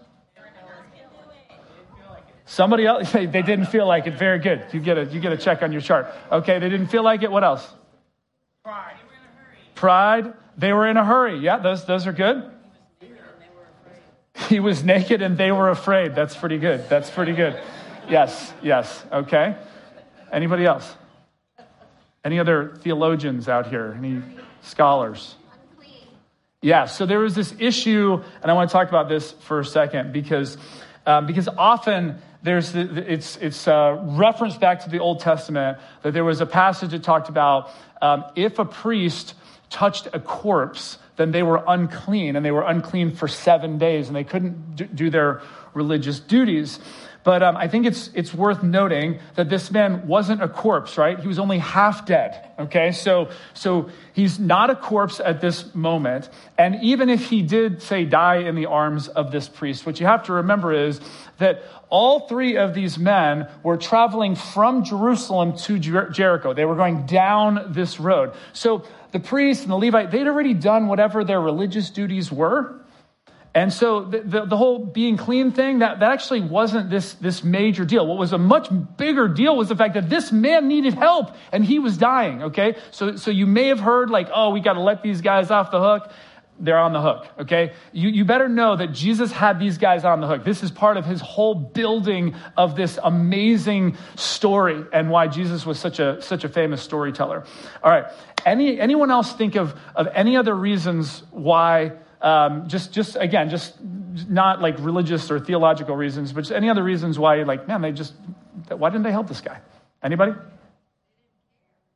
Somebody 2.45 2.85
else, 2.85 3.11
they 3.13 3.25
didn't 3.25 3.65
feel 3.65 3.87
like 3.87 4.05
it. 4.05 4.13
Very 4.13 4.37
good. 4.37 4.67
You 4.73 4.79
get 4.79 4.99
a, 4.99 5.05
you 5.05 5.19
get 5.19 5.31
a 5.31 5.37
check 5.37 5.63
on 5.63 5.71
your 5.71 5.81
chart. 5.81 6.13
Okay, 6.31 6.59
they 6.59 6.69
didn't 6.69 6.87
feel 6.89 7.03
like 7.03 7.23
it. 7.23 7.31
What 7.31 7.43
else? 7.43 7.73
Pride. 8.67 8.95
Pride. 9.75 10.33
They 10.57 10.73
were 10.73 10.89
in 10.89 10.97
a 10.97 11.05
hurry. 11.05 11.39
Yeah, 11.39 11.59
those, 11.59 11.85
those 11.85 12.05
are 12.05 12.11
good. 12.11 12.51
He 14.49 14.59
was 14.59 14.83
naked 14.83 15.21
and 15.21 15.37
they 15.37 15.53
were 15.53 15.69
afraid. 15.69 16.15
That's 16.15 16.35
pretty 16.35 16.57
good. 16.57 16.89
That's 16.89 17.09
pretty 17.09 17.31
good. 17.31 17.57
Yes, 18.09 18.53
yes. 18.61 19.05
Okay. 19.09 19.55
Anybody 20.33 20.65
else? 20.65 20.93
Any 22.25 22.39
other 22.39 22.75
theologians 22.81 23.47
out 23.47 23.67
here? 23.67 23.95
Any 23.97 24.21
scholars? 24.63 25.35
Yeah, 26.61 26.87
so 26.87 27.05
there 27.05 27.19
was 27.19 27.35
this 27.35 27.55
issue, 27.59 28.21
and 28.41 28.51
I 28.51 28.53
want 28.53 28.69
to 28.69 28.73
talk 28.73 28.89
about 28.89 29.07
this 29.07 29.31
for 29.31 29.61
a 29.61 29.65
second 29.65 30.11
because, 30.11 30.57
um, 31.05 31.25
because 31.25 31.47
often 31.47 32.21
there's 32.47 32.71
the, 32.71 33.11
it's, 33.11 33.37
it's 33.37 33.67
uh, 33.67 33.95
back 34.59 34.83
to 34.83 34.89
the 34.89 34.99
Old 34.99 35.19
Testament 35.19 35.77
that 36.03 36.13
there 36.13 36.23
was 36.23 36.41
a 36.41 36.45
passage 36.45 36.91
that 36.91 37.03
talked 37.03 37.29
about 37.29 37.69
um, 38.01 38.23
if 38.35 38.59
a 38.59 38.65
priest 38.65 39.33
touched 39.69 40.07
a 40.13 40.19
corpse, 40.19 40.97
then 41.17 41.31
they 41.31 41.43
were 41.43 41.63
unclean, 41.67 42.35
and 42.35 42.45
they 42.45 42.51
were 42.51 42.63
unclean 42.63 43.11
for 43.11 43.27
seven 43.27 43.77
days, 43.77 44.07
and 44.07 44.15
they 44.15 44.23
couldn't 44.23 44.95
do 44.95 45.09
their 45.09 45.41
religious 45.73 46.19
duties. 46.19 46.79
But 47.27 47.43
um, 47.43 47.57
I 47.57 47.67
think 47.67 47.85
it's, 47.85 48.09
it's 48.13 48.33
worth 48.33 48.63
noting 48.63 49.19
that 49.35 49.49
this 49.49 49.69
man 49.69 50.07
wasn't 50.07 50.41
a 50.41 50.47
corpse, 50.47 50.97
right? 50.97 51.19
He 51.19 51.27
was 51.27 51.39
only 51.39 51.57
half 51.57 52.05
dead, 52.05 52.51
okay? 52.57 52.93
So, 52.93 53.31
so 53.53 53.89
he's 54.13 54.39
not 54.39 54.69
a 54.69 54.77
corpse 54.77 55.19
at 55.19 55.41
this 55.41 55.75
moment. 55.75 56.29
And 56.57 56.81
even 56.81 57.09
if 57.09 57.29
he 57.29 57.41
did, 57.41 57.81
say, 57.81 58.05
die 58.05 58.37
in 58.37 58.55
the 58.55 58.67
arms 58.67 59.09
of 59.09 59.29
this 59.29 59.49
priest, 59.49 59.85
what 59.85 59.99
you 59.99 60.05
have 60.05 60.23
to 60.27 60.33
remember 60.35 60.71
is 60.71 61.01
that 61.37 61.63
all 61.89 62.29
three 62.29 62.55
of 62.55 62.73
these 62.73 62.97
men 62.97 63.49
were 63.61 63.75
traveling 63.75 64.37
from 64.37 64.85
Jerusalem 64.85 65.57
to 65.57 65.79
Jer- 65.79 66.09
Jericho. 66.09 66.53
They 66.53 66.63
were 66.63 66.77
going 66.77 67.07
down 67.07 67.73
this 67.73 67.99
road. 67.99 68.35
So 68.53 68.85
the 69.11 69.19
priest 69.19 69.63
and 69.63 69.71
the 69.71 69.75
Levite, 69.75 70.11
they'd 70.11 70.27
already 70.27 70.53
done 70.53 70.87
whatever 70.87 71.25
their 71.25 71.41
religious 71.41 71.89
duties 71.89 72.31
were. 72.31 72.79
And 73.57 73.73
so 73.73 74.03
the, 74.03 74.19
the, 74.19 74.45
the, 74.45 74.55
whole 74.55 74.77
being 74.77 75.17
clean 75.17 75.49
thing, 75.51 75.79
that, 75.79 76.01
that 76.01 76.11
actually 76.11 76.41
wasn't 76.41 76.91
this, 76.91 77.13
this 77.13 77.43
major 77.43 77.85
deal. 77.85 78.05
What 78.05 78.19
was 78.19 78.31
a 78.31 78.37
much 78.37 78.69
bigger 78.97 79.27
deal 79.27 79.57
was 79.57 79.67
the 79.67 79.75
fact 79.75 79.95
that 79.95 80.11
this 80.11 80.31
man 80.31 80.67
needed 80.67 80.93
help 80.93 81.35
and 81.51 81.65
he 81.65 81.79
was 81.79 81.97
dying, 81.97 82.43
okay? 82.43 82.75
So, 82.91 83.15
so 83.15 83.31
you 83.31 83.47
may 83.47 83.69
have 83.69 83.79
heard 83.79 84.11
like, 84.11 84.29
oh, 84.31 84.51
we 84.51 84.59
got 84.59 84.73
to 84.73 84.79
let 84.79 85.01
these 85.01 85.21
guys 85.21 85.49
off 85.49 85.71
the 85.71 85.79
hook. 85.79 86.11
They're 86.59 86.77
on 86.77 86.93
the 86.93 87.01
hook, 87.01 87.25
okay? 87.39 87.73
You, 87.93 88.09
you 88.09 88.25
better 88.25 88.47
know 88.47 88.75
that 88.75 88.91
Jesus 88.93 89.31
had 89.31 89.59
these 89.59 89.79
guys 89.79 90.05
on 90.05 90.21
the 90.21 90.27
hook. 90.27 90.43
This 90.43 90.61
is 90.61 90.69
part 90.69 90.97
of 90.97 91.05
his 91.07 91.19
whole 91.19 91.55
building 91.55 92.35
of 92.57 92.75
this 92.75 92.99
amazing 93.03 93.97
story 94.17 94.85
and 94.93 95.09
why 95.09 95.29
Jesus 95.29 95.65
was 95.65 95.79
such 95.79 95.97
a, 95.99 96.21
such 96.21 96.43
a 96.43 96.49
famous 96.49 96.83
storyteller. 96.83 97.43
All 97.81 97.89
right. 97.89 98.05
Any, 98.45 98.79
anyone 98.79 99.09
else 99.09 99.33
think 99.33 99.55
of, 99.55 99.73
of 99.95 100.09
any 100.13 100.37
other 100.37 100.53
reasons 100.53 101.23
why 101.31 101.93
um, 102.21 102.67
just, 102.67 102.91
just 102.93 103.15
again, 103.15 103.49
just 103.49 103.75
not 104.27 104.61
like 104.61 104.77
religious 104.79 105.29
or 105.29 105.39
theological 105.39 105.95
reasons, 105.95 106.33
but 106.33 106.49
any 106.51 106.69
other 106.69 106.83
reasons 106.83 107.19
why, 107.19 107.43
like, 107.43 107.67
man, 107.67 107.81
they 107.81 107.91
just, 107.91 108.13
why 108.69 108.89
didn't 108.89 109.03
they 109.03 109.11
help 109.11 109.27
this 109.27 109.41
guy? 109.41 109.59
Anybody? 110.01 110.33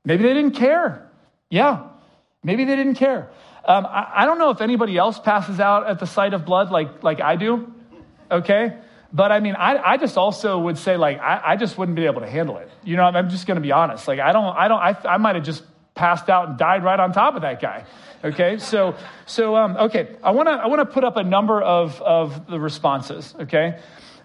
Maybe 0.05 0.23
they 0.23 0.33
didn't 0.33 0.51
care. 0.51 1.09
Yeah, 1.49 1.87
maybe 2.43 2.65
they 2.65 2.75
didn't 2.75 2.95
care. 2.95 3.29
Um, 3.65 3.85
I, 3.85 4.11
I, 4.15 4.25
don't 4.25 4.39
know 4.39 4.49
if 4.49 4.61
anybody 4.61 4.97
else 4.97 5.19
passes 5.19 5.59
out 5.59 5.87
at 5.87 5.99
the 5.99 6.07
sight 6.07 6.33
of 6.33 6.45
blood 6.45 6.71
like, 6.71 7.03
like 7.03 7.21
I 7.21 7.35
do, 7.35 7.71
okay? 8.31 8.77
But 9.13 9.31
I 9.31 9.39
mean, 9.39 9.55
I, 9.55 9.77
I 9.77 9.97
just 9.97 10.17
also 10.17 10.57
would 10.57 10.77
say, 10.77 10.97
like, 10.97 11.19
I, 11.19 11.41
I 11.45 11.55
just 11.57 11.77
wouldn't 11.77 11.95
be 11.95 12.05
able 12.05 12.21
to 12.21 12.29
handle 12.29 12.57
it. 12.57 12.69
You 12.83 12.95
know, 12.95 13.03
I'm 13.03 13.29
just 13.29 13.45
going 13.45 13.55
to 13.55 13.61
be 13.61 13.71
honest. 13.71 14.07
Like, 14.07 14.19
I 14.19 14.31
don't, 14.31 14.55
I 14.55 14.67
don't, 14.67 14.79
I, 14.79 14.97
I 15.05 15.17
might 15.17 15.35
have 15.35 15.43
just 15.43 15.63
passed 16.01 16.29
out 16.31 16.49
and 16.49 16.57
died 16.57 16.83
right 16.83 16.99
on 16.99 17.13
top 17.13 17.35
of 17.35 17.43
that 17.43 17.61
guy. 17.61 17.85
Okay, 18.23 18.57
so 18.57 18.95
so 19.27 19.55
um, 19.55 19.77
okay, 19.77 20.15
I 20.23 20.31
want 20.31 20.47
to 20.49 20.53
I 20.53 20.65
want 20.65 20.79
to 20.79 20.85
put 20.85 21.03
up 21.03 21.15
a 21.15 21.23
number 21.23 21.61
of 21.61 22.01
of 22.01 22.47
the 22.47 22.59
responses. 22.59 23.35
Okay, 23.41 23.79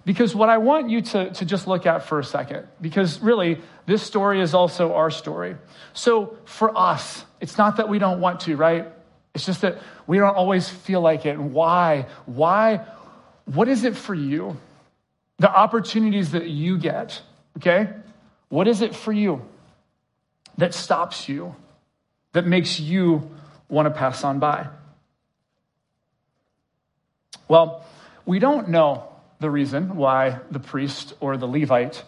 because 0.07 0.35
what 0.35 0.49
I 0.49 0.57
want 0.57 0.89
you 0.89 1.03
to 1.03 1.31
to 1.31 1.45
just 1.45 1.67
look 1.67 1.85
at 1.85 2.05
for 2.09 2.19
a 2.19 2.25
second, 2.25 2.67
because 2.81 3.21
really 3.21 3.61
this 3.85 4.03
story 4.03 4.41
is 4.41 4.55
also 4.55 4.95
our 4.95 5.11
story. 5.11 5.57
So 5.93 6.39
for 6.47 6.77
us, 6.77 7.25
it's 7.41 7.59
not 7.59 7.77
that 7.77 7.91
we 7.91 7.99
don't 7.99 8.21
want 8.21 8.41
to, 8.41 8.57
right? 8.57 8.87
It's 9.35 9.45
just 9.45 9.61
that 9.61 9.77
we 10.07 10.17
don't 10.17 10.37
always 10.37 10.69
feel 10.69 11.03
like 11.03 11.27
it. 11.27 11.37
And 11.37 11.53
why? 11.53 12.07
Why? 12.25 12.87
What 13.45 13.69
is 13.69 13.85
it 13.85 13.97
for 13.97 14.15
you? 14.15 14.57
The 15.39 15.51
opportunities 15.51 16.33
that 16.33 16.49
you 16.49 16.79
get. 16.79 17.21
Okay, 17.59 17.89
what 18.49 18.67
is 18.67 18.81
it 18.81 18.95
for 18.95 19.13
you 19.13 19.43
that 20.59 20.73
stops 20.75 21.29
you? 21.29 21.55
That 22.37 22.47
makes 22.47 22.79
you 22.79 23.31
want 23.71 23.87
to 23.87 23.99
pass 23.99 24.23
on 24.23 24.41
by? 24.41 24.69
Well, 27.49 27.83
we 28.27 28.41
don't 28.41 28.69
know 28.69 29.09
the 29.41 29.49
reason 29.49 29.97
why 29.97 30.41
the 30.51 30.59
priest 30.59 31.15
or 31.21 31.39
the 31.39 31.47
Levite 31.47 32.05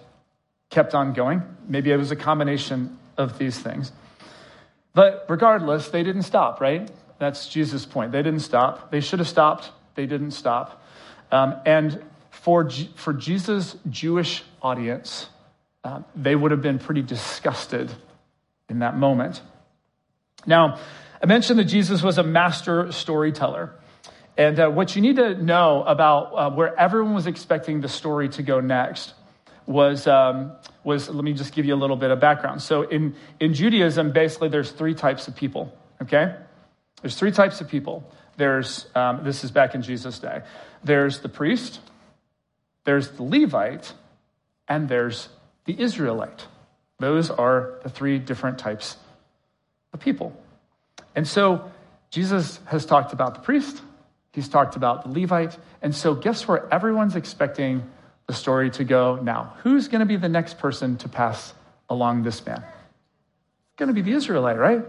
kept 0.69 0.95
on 0.95 1.15
going. 1.15 1.43
Maybe 1.67 1.91
it 1.91 1.97
was 1.97 2.11
a 2.11 2.17
combination 2.17 2.99
of 3.17 3.39
these 3.39 3.59
things. 3.59 3.91
But 4.93 5.25
regardless, 5.31 5.89
they 5.89 6.03
didn't 6.03 6.25
stop, 6.25 6.61
right? 6.61 6.91
That's 7.19 7.49
Jesus' 7.49 7.87
point. 7.87 8.13
They 8.13 8.23
didn't 8.23 8.41
stop. 8.41 8.91
They 8.91 9.01
should 9.01 9.21
have 9.21 9.29
stopped. 9.29 9.71
They 9.95 10.05
didn't 10.05 10.33
stop. 10.33 10.85
Um, 11.33 11.57
and 11.65 12.05
for, 12.33 12.65
G- 12.65 12.91
for 12.97 13.15
Jesus' 13.15 13.77
Jewish 13.89 14.45
audience, 14.61 15.31
uh, 15.85 16.03
they 16.15 16.37
would 16.37 16.51
have 16.51 16.61
been 16.61 16.79
pretty 16.79 17.01
disgusted 17.01 17.91
in 18.69 18.81
that 18.81 18.95
moment. 18.95 19.41
Now, 20.47 20.79
I 21.23 21.27
mentioned 21.27 21.59
that 21.59 21.65
Jesus 21.65 22.03
was 22.03 22.19
a 22.19 22.23
master 22.23 22.93
storyteller. 22.93 23.73
And 24.37 24.61
uh, 24.61 24.69
what 24.71 24.95
you 24.95 25.03
need 25.03 25.17
to 25.17 25.35
know 25.35 25.83
about 25.83 26.25
uh, 26.27 26.51
where 26.51 26.79
everyone 26.79 27.15
was 27.15 27.27
expecting 27.27 27.81
the 27.81 27.89
story 27.89 28.29
to 28.31 28.43
go 28.43 28.61
next 28.61 29.15
was, 29.67 30.07
um, 30.07 30.53
was 30.85 31.09
let 31.09 31.25
me 31.25 31.33
just 31.33 31.53
give 31.53 31.67
you 31.67 31.75
a 31.75 31.77
little 31.77 31.97
bit 31.97 32.11
of 32.11 32.21
background. 32.21 32.63
So, 32.63 32.83
in, 32.83 33.17
in 33.41 33.53
Judaism, 33.53 34.13
basically, 34.13 34.49
there's 34.49 34.71
three 34.71 34.95
types 34.95 35.27
of 35.27 35.35
people, 35.35 35.77
okay? 36.01 36.37
There's 37.03 37.17
three 37.17 37.33
types 37.33 37.61
of 37.61 37.69
people. 37.69 38.11
There's, 38.37 38.87
um, 38.95 39.25
this 39.25 39.43
is 39.43 39.51
back 39.51 39.75
in 39.75 39.83
Jesus' 39.83 40.21
day, 40.21 40.43
there's 40.85 41.19
the 41.19 41.29
priest, 41.29 41.81
there's 42.85 43.11
the 43.11 43.25
Levite, 43.25 43.93
and 44.69 44.89
there's 44.89 45.29
the 45.65 45.79
Israelite. 45.81 46.47
Those 47.01 47.31
are 47.31 47.81
the 47.83 47.91
three 47.91 48.19
different 48.21 48.59
types 48.59 48.97
of 49.93 50.01
people. 50.01 50.33
And 51.15 51.27
so 51.27 51.71
Jesus 52.11 52.61
has 52.67 52.87
talked 52.87 53.13
about 53.13 53.35
the 53.35 53.41
priest, 53.41 53.83
he's 54.33 54.49
talked 54.49 54.77
about 54.77 55.03
the 55.03 55.21
Levite. 55.21 55.57
And 55.83 55.95
so, 55.95 56.15
guess 56.15 56.49
where 56.49 56.73
everyone's 56.73 57.17
expecting 57.17 57.89
the 58.27 58.33
story 58.33 58.71
to 58.73 58.85
go 58.85 59.17
now? 59.17 59.55
Who's 59.63 59.89
going 59.89 60.01
to 60.01 60.07
be 60.07 60.17
the 60.17 60.29
next 60.29 60.59
person 60.59 60.97
to 60.99 61.09
pass 61.09 61.55
along 61.89 62.23
this 62.23 62.45
man? 62.45 62.59
It's 62.59 63.77
going 63.77 63.89
to 63.89 63.95
be 63.95 64.03
the 64.03 64.13
Israelite, 64.13 64.59
right? 64.59 64.85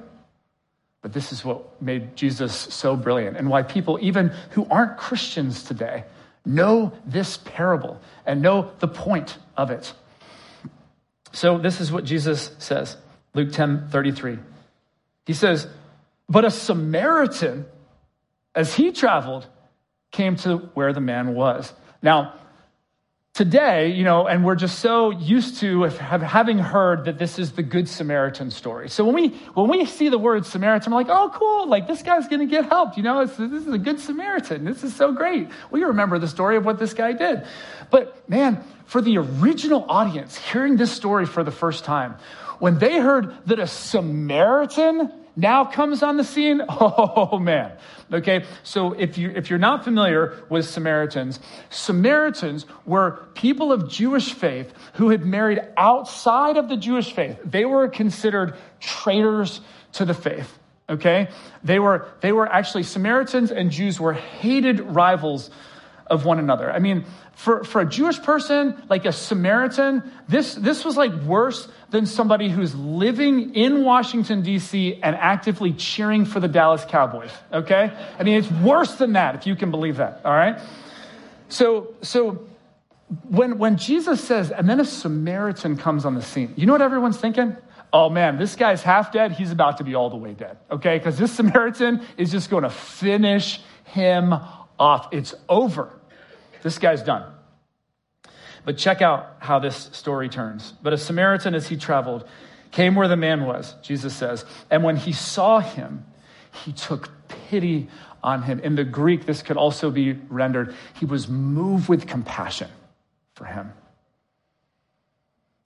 But 1.02 1.14
this 1.14 1.32
is 1.32 1.46
what 1.46 1.82
made 1.82 2.16
Jesus 2.16 2.54
so 2.54 2.96
brilliant 2.96 3.38
and 3.38 3.50
why 3.50 3.64
people, 3.64 4.00
even 4.02 4.30
who 4.52 4.68
aren't 4.70 4.98
Christians 4.98 5.64
today, 5.64 6.04
know 6.46 6.92
this 7.06 7.38
parable 7.38 8.02
and 8.26 8.42
know 8.42 8.72
the 8.80 8.88
point 8.88 9.38
of 9.56 9.72
it. 9.72 9.94
So, 11.32 11.58
this 11.58 11.80
is 11.80 11.92
what 11.92 12.04
Jesus 12.04 12.52
says 12.58 12.98
Luke 13.34 13.52
10 13.52 13.90
33. 13.90 14.40
He 15.30 15.36
says, 15.36 15.68
but 16.28 16.44
a 16.44 16.50
Samaritan, 16.50 17.68
as 18.56 18.74
he 18.74 18.92
traveled, 18.92 19.46
came 20.10 20.36
to 20.38 20.58
where 20.74 20.92
the 20.92 21.02
man 21.02 21.36
was. 21.36 21.72
Now, 22.02 22.34
today, 23.40 23.94
you 23.94 24.04
know, 24.04 24.28
and 24.28 24.44
we're 24.44 24.54
just 24.54 24.80
so 24.80 25.12
used 25.12 25.62
to 25.62 25.84
having 25.84 26.58
heard 26.58 27.06
that 27.06 27.18
this 27.18 27.40
is 27.40 27.54
the 27.54 27.64
Good 27.64 27.88
Samaritan 27.88 28.52
story. 28.52 28.90
So 28.90 29.06
when 29.06 29.16
we 29.16 29.30
when 29.54 29.70
we 29.70 29.86
see 29.86 30.10
the 30.10 30.18
word 30.18 30.46
Samaritan, 30.46 30.92
I'm 30.92 30.98
like, 30.98 31.08
oh, 31.08 31.32
cool! 31.34 31.66
Like 31.66 31.88
this 31.88 32.02
guy's 32.02 32.28
going 32.28 32.42
to 32.42 32.46
get 32.46 32.66
help. 32.66 32.98
You 32.98 33.04
know, 33.04 33.26
this 33.26 33.40
is 33.40 33.74
a 33.74 33.78
Good 33.78 34.02
Samaritan. 34.02 34.66
This 34.66 34.84
is 34.84 34.94
so 34.94 35.14
great. 35.14 35.48
We 35.72 35.86
remember 35.86 36.20
the 36.20 36.28
story 36.28 36.58
of 36.58 36.66
what 36.66 36.80
this 36.80 36.94
guy 36.94 37.14
did. 37.14 37.46
But 37.90 38.30
man, 38.30 38.62
for 38.84 39.02
the 39.02 39.18
original 39.20 39.86
audience, 39.88 40.36
hearing 40.36 40.76
this 40.76 40.92
story 40.92 41.26
for 41.26 41.46
the 41.46 41.52
first 41.52 41.86
time, 41.86 42.16
when 42.60 42.78
they 42.78 43.00
heard 43.00 43.38
that 43.46 43.58
a 43.58 43.68
Samaritan 43.68 45.14
now 45.40 45.66
comes 45.66 46.04
on 46.04 46.18
the 46.18 46.24
scene, 46.24 46.62
oh 46.70 47.40
man. 47.40 47.72
Okay, 48.12 48.46
so 48.64 48.94
if 48.94 49.18
you 49.18 49.30
if 49.30 49.50
you're 49.50 49.60
not 49.60 49.84
familiar 49.84 50.44
with 50.50 50.68
Samaritans, 50.68 51.40
Samaritans 51.70 52.66
were 52.86 53.28
people 53.36 53.72
of 53.72 53.90
Jewish 53.90 54.34
faith 54.34 54.74
who 54.94 55.10
had 55.10 55.26
married 55.26 55.60
outside 55.78 56.58
of 56.58 56.70
the 56.70 56.78
Jewish 56.78 57.14
faith. 57.14 57.40
They 57.46 57.66
were 57.66 57.88
considered 57.88 58.56
traitors 58.80 59.62
to 59.94 60.06
the 60.06 60.14
faith. 60.14 60.58
Okay? 60.90 61.30
They 61.64 61.80
were 61.80 62.08
they 62.22 62.32
were 62.32 62.48
actually 62.48 62.84
Samaritans 62.84 63.52
and 63.52 63.70
Jews 63.70 64.00
were 64.00 64.14
hated 64.14 64.80
rivals 64.80 65.52
of 66.10 66.26
one 66.26 66.40
another. 66.40 66.72
I 66.72 66.80
mean, 66.80 67.06
for, 67.34 67.64
for 67.64 67.82
a 67.82 67.86
Jewish 67.86 68.22
person, 68.22 68.82
like 68.90 69.06
a 69.06 69.12
Samaritan, 69.12 70.04
this, 70.28 70.56
this 70.56 70.84
was 70.84 70.98
like 70.98 71.14
worse 71.24 71.68
than 71.90 72.06
somebody 72.06 72.50
who's 72.50 72.76
living 72.76 73.56
in 73.56 73.84
Washington, 73.84 74.42
D.C. 74.42 75.00
and 75.02 75.16
actively 75.16 75.74
cheering 75.74 76.26
for 76.26 76.40
the 76.40 76.48
Dallas 76.48 76.84
Cowboys, 76.86 77.32
okay? 77.54 77.92
I 78.18 78.24
mean, 78.24 78.38
it's 78.40 78.52
worse 78.52 78.96
than 78.96 79.14
that, 79.14 79.36
if 79.36 79.48
you 79.48 79.56
can 79.56 79.72
believe 79.72 79.98
that, 79.98 80.22
all 80.26 80.34
right? 80.34 80.60
So, 81.48 81.96
so 82.02 82.48
when, 83.30 83.58
when 83.58 83.78
Jesus 83.78 84.24
says, 84.24 84.52
and 84.52 84.70
then 84.70 84.80
a 84.80 84.86
Samaritan 84.86 85.78
comes 85.78 86.06
on 86.06 86.16
the 86.16 86.22
scene, 86.22 86.54
you 86.58 86.66
know 86.66 86.74
what 86.74 86.82
everyone's 86.82 87.18
thinking? 87.18 87.56
Oh 87.92 88.10
man, 88.10 88.38
this 88.38 88.56
guy's 88.56 88.84
half 88.84 89.12
dead. 89.12 89.32
He's 89.32 89.52
about 89.52 89.78
to 89.78 89.84
be 89.84 89.96
all 89.96 90.10
the 90.12 90.18
way 90.18 90.34
dead, 90.34 90.58
okay? 90.70 90.98
Because 90.98 91.18
this 91.18 91.32
Samaritan 91.36 92.06
is 92.18 92.32
just 92.32 92.50
going 92.50 92.64
to 92.64 92.70
finish 92.70 93.62
him 93.86 94.34
off. 94.80 95.08
It's 95.12 95.34
over. 95.48 95.99
This 96.62 96.78
guy's 96.78 97.04
done. 97.04 97.32
But 98.66 98.78
check 98.78 99.02
out 99.02 99.38
how 99.40 99.60
this 99.60 99.90
story 99.94 100.30
turns. 100.30 100.74
But 100.84 100.94
a 100.94 100.98
Samaritan, 100.98 101.56
as 101.56 101.68
he 101.68 101.78
traveled, 101.78 102.28
came 102.72 102.96
where 102.96 103.08
the 103.08 103.18
man 103.18 103.46
was, 103.46 103.74
Jesus 103.82 104.16
says. 104.16 104.46
And 104.70 104.84
when 104.84 104.98
he 104.98 105.14
saw 105.14 105.60
him, 105.60 106.06
he 106.66 106.74
took 106.74 107.10
pity 107.28 107.88
on 108.24 108.44
him. 108.44 108.60
In 108.60 108.76
the 108.76 108.84
Greek, 108.84 109.26
this 109.26 109.42
could 109.42 109.58
also 109.58 109.90
be 109.92 110.14
rendered 110.30 110.76
he 111.00 111.06
was 111.06 111.28
moved 111.28 111.90
with 111.90 112.08
compassion 112.08 112.70
for 113.34 113.46
him. 113.46 113.72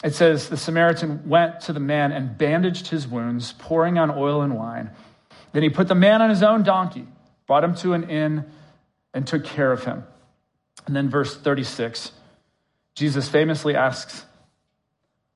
it 0.03 0.13
says 0.13 0.49
the 0.49 0.57
Samaritan 0.57 1.27
went 1.27 1.61
to 1.61 1.73
the 1.73 1.79
man 1.79 2.11
and 2.11 2.37
bandaged 2.37 2.87
his 2.87 3.07
wounds, 3.07 3.53
pouring 3.53 3.97
on 3.97 4.11
oil 4.11 4.41
and 4.41 4.55
wine. 4.55 4.91
Then 5.53 5.63
he 5.63 5.69
put 5.69 5.87
the 5.87 5.95
man 5.95 6.21
on 6.21 6.29
his 6.29 6.43
own 6.43 6.63
donkey, 6.63 7.07
brought 7.47 7.63
him 7.63 7.75
to 7.75 7.93
an 7.93 8.09
inn, 8.09 8.45
and 9.13 9.25
took 9.25 9.43
care 9.43 9.71
of 9.71 9.83
him. 9.83 10.03
And 10.85 10.95
then, 10.95 11.09
verse 11.09 11.35
36, 11.35 12.11
Jesus 12.95 13.29
famously 13.29 13.75
asks, 13.75 14.25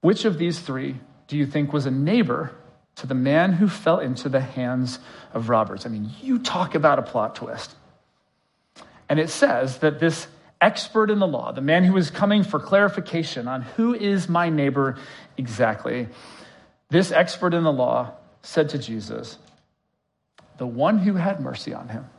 Which 0.01 0.25
of 0.25 0.37
these 0.37 0.59
three 0.59 0.97
do 1.27 1.37
you 1.37 1.45
think 1.45 1.73
was 1.73 1.85
a 1.85 1.91
neighbor 1.91 2.53
to 2.95 3.07
the 3.07 3.15
man 3.15 3.53
who 3.53 3.67
fell 3.67 3.99
into 3.99 4.29
the 4.29 4.41
hands 4.41 4.99
of 5.33 5.49
robbers? 5.49 5.85
I 5.85 5.89
mean, 5.89 6.09
you 6.21 6.39
talk 6.39 6.75
about 6.75 6.99
a 6.99 7.03
plot 7.03 7.35
twist. 7.35 7.75
And 9.09 9.19
it 9.19 9.29
says 9.29 9.77
that 9.79 9.99
this 9.99 10.27
expert 10.59 11.09
in 11.09 11.19
the 11.19 11.27
law, 11.27 11.51
the 11.51 11.61
man 11.61 11.83
who 11.83 11.93
was 11.93 12.09
coming 12.09 12.43
for 12.43 12.59
clarification 12.59 13.47
on 13.47 13.61
who 13.61 13.93
is 13.93 14.27
my 14.27 14.49
neighbor 14.49 14.97
exactly, 15.37 16.07
this 16.89 17.11
expert 17.11 17.53
in 17.53 17.63
the 17.63 17.71
law 17.71 18.13
said 18.41 18.69
to 18.69 18.77
Jesus, 18.77 19.37
the 20.57 20.67
one 20.67 20.97
who 20.97 21.13
had 21.13 21.39
mercy 21.39 21.73
on 21.73 21.89
him. 21.89 22.09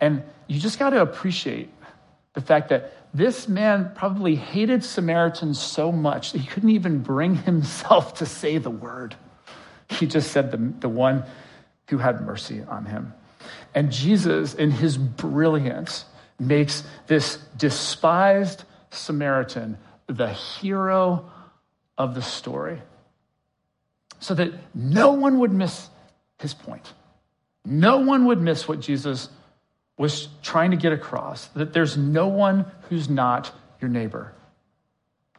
And 0.00 0.22
you 0.46 0.58
just 0.58 0.78
got 0.78 0.90
to 0.90 1.02
appreciate 1.02 1.70
the 2.34 2.40
fact 2.40 2.68
that 2.68 2.92
this 3.12 3.48
man 3.48 3.92
probably 3.94 4.36
hated 4.36 4.84
Samaritans 4.84 5.60
so 5.60 5.90
much 5.90 6.32
that 6.32 6.38
he 6.38 6.46
couldn't 6.46 6.70
even 6.70 7.00
bring 7.00 7.34
himself 7.50 8.14
to 8.14 8.26
say 8.26 8.58
the 8.58 8.70
word. 8.70 9.16
He 9.88 10.06
just 10.06 10.30
said 10.30 10.50
the, 10.52 10.58
the 10.80 10.88
one 10.88 11.24
who 11.88 11.98
had 11.98 12.20
mercy 12.20 12.62
on 12.62 12.84
him. 12.84 13.12
And 13.74 13.90
Jesus, 13.90 14.54
in 14.54 14.70
his 14.70 14.96
brilliance, 14.96 16.04
makes 16.38 16.84
this 17.06 17.36
despised 17.56 18.64
Samaritan 18.90 19.78
the 20.06 20.28
hero 20.28 21.30
of 21.98 22.14
the 22.14 22.22
story 22.22 22.80
so 24.20 24.34
that 24.34 24.52
no 24.74 25.12
one 25.12 25.38
would 25.40 25.52
miss 25.52 25.88
his 26.38 26.54
point. 26.54 26.92
No 27.64 27.98
one 27.98 28.26
would 28.26 28.40
miss 28.40 28.66
what 28.66 28.80
Jesus 28.80 29.28
was 30.00 30.28
trying 30.40 30.70
to 30.70 30.78
get 30.78 30.94
across 30.94 31.48
that 31.48 31.74
there's 31.74 31.98
no 31.98 32.26
one 32.26 32.64
who's 32.88 33.10
not 33.10 33.52
your 33.82 33.90
neighbor. 33.90 34.32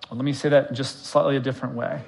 Well, 0.07 0.17
let 0.17 0.23
me 0.23 0.33
say 0.33 0.49
that 0.49 0.69
in 0.69 0.75
just 0.75 1.07
slightly 1.07 1.35
a 1.35 1.39
different 1.39 1.73
way. 1.73 2.03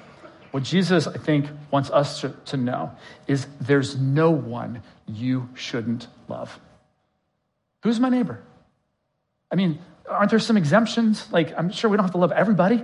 What 0.51 0.61
Jesus, 0.61 1.07
I 1.07 1.17
think, 1.17 1.47
wants 1.71 1.89
us 1.89 2.21
to, 2.21 2.29
to 2.45 2.57
know 2.57 2.91
is 3.25 3.47
there's 3.59 3.97
no 3.97 4.29
one 4.29 4.83
you 5.07 5.49
shouldn't 5.55 6.05
love. 6.27 6.59
Who's 7.81 7.99
my 7.99 8.09
neighbor? 8.09 8.39
I 9.51 9.55
mean, 9.55 9.79
aren't 10.07 10.29
there 10.29 10.37
some 10.37 10.55
exemptions? 10.55 11.25
Like, 11.31 11.57
I'm 11.57 11.71
sure 11.71 11.89
we 11.89 11.97
don't 11.97 12.03
have 12.03 12.11
to 12.11 12.19
love 12.19 12.31
everybody. 12.31 12.83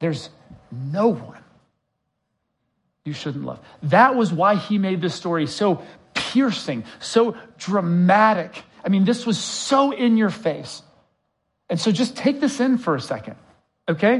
There's 0.00 0.28
no 0.70 1.08
one 1.08 1.42
you 3.06 3.14
shouldn't 3.14 3.46
love. 3.46 3.58
That 3.84 4.16
was 4.16 4.34
why 4.34 4.56
he 4.56 4.76
made 4.76 5.00
this 5.00 5.14
story 5.14 5.46
so 5.46 5.82
piercing, 6.32 6.84
so 7.00 7.36
dramatic. 7.58 8.62
I 8.84 8.88
mean, 8.88 9.04
this 9.04 9.26
was 9.26 9.38
so 9.38 9.90
in 9.90 10.16
your 10.16 10.30
face. 10.30 10.82
And 11.70 11.78
so 11.78 11.92
just 11.92 12.16
take 12.16 12.40
this 12.40 12.60
in 12.60 12.78
for 12.78 12.94
a 12.94 13.00
second, 13.00 13.36
okay? 13.88 14.14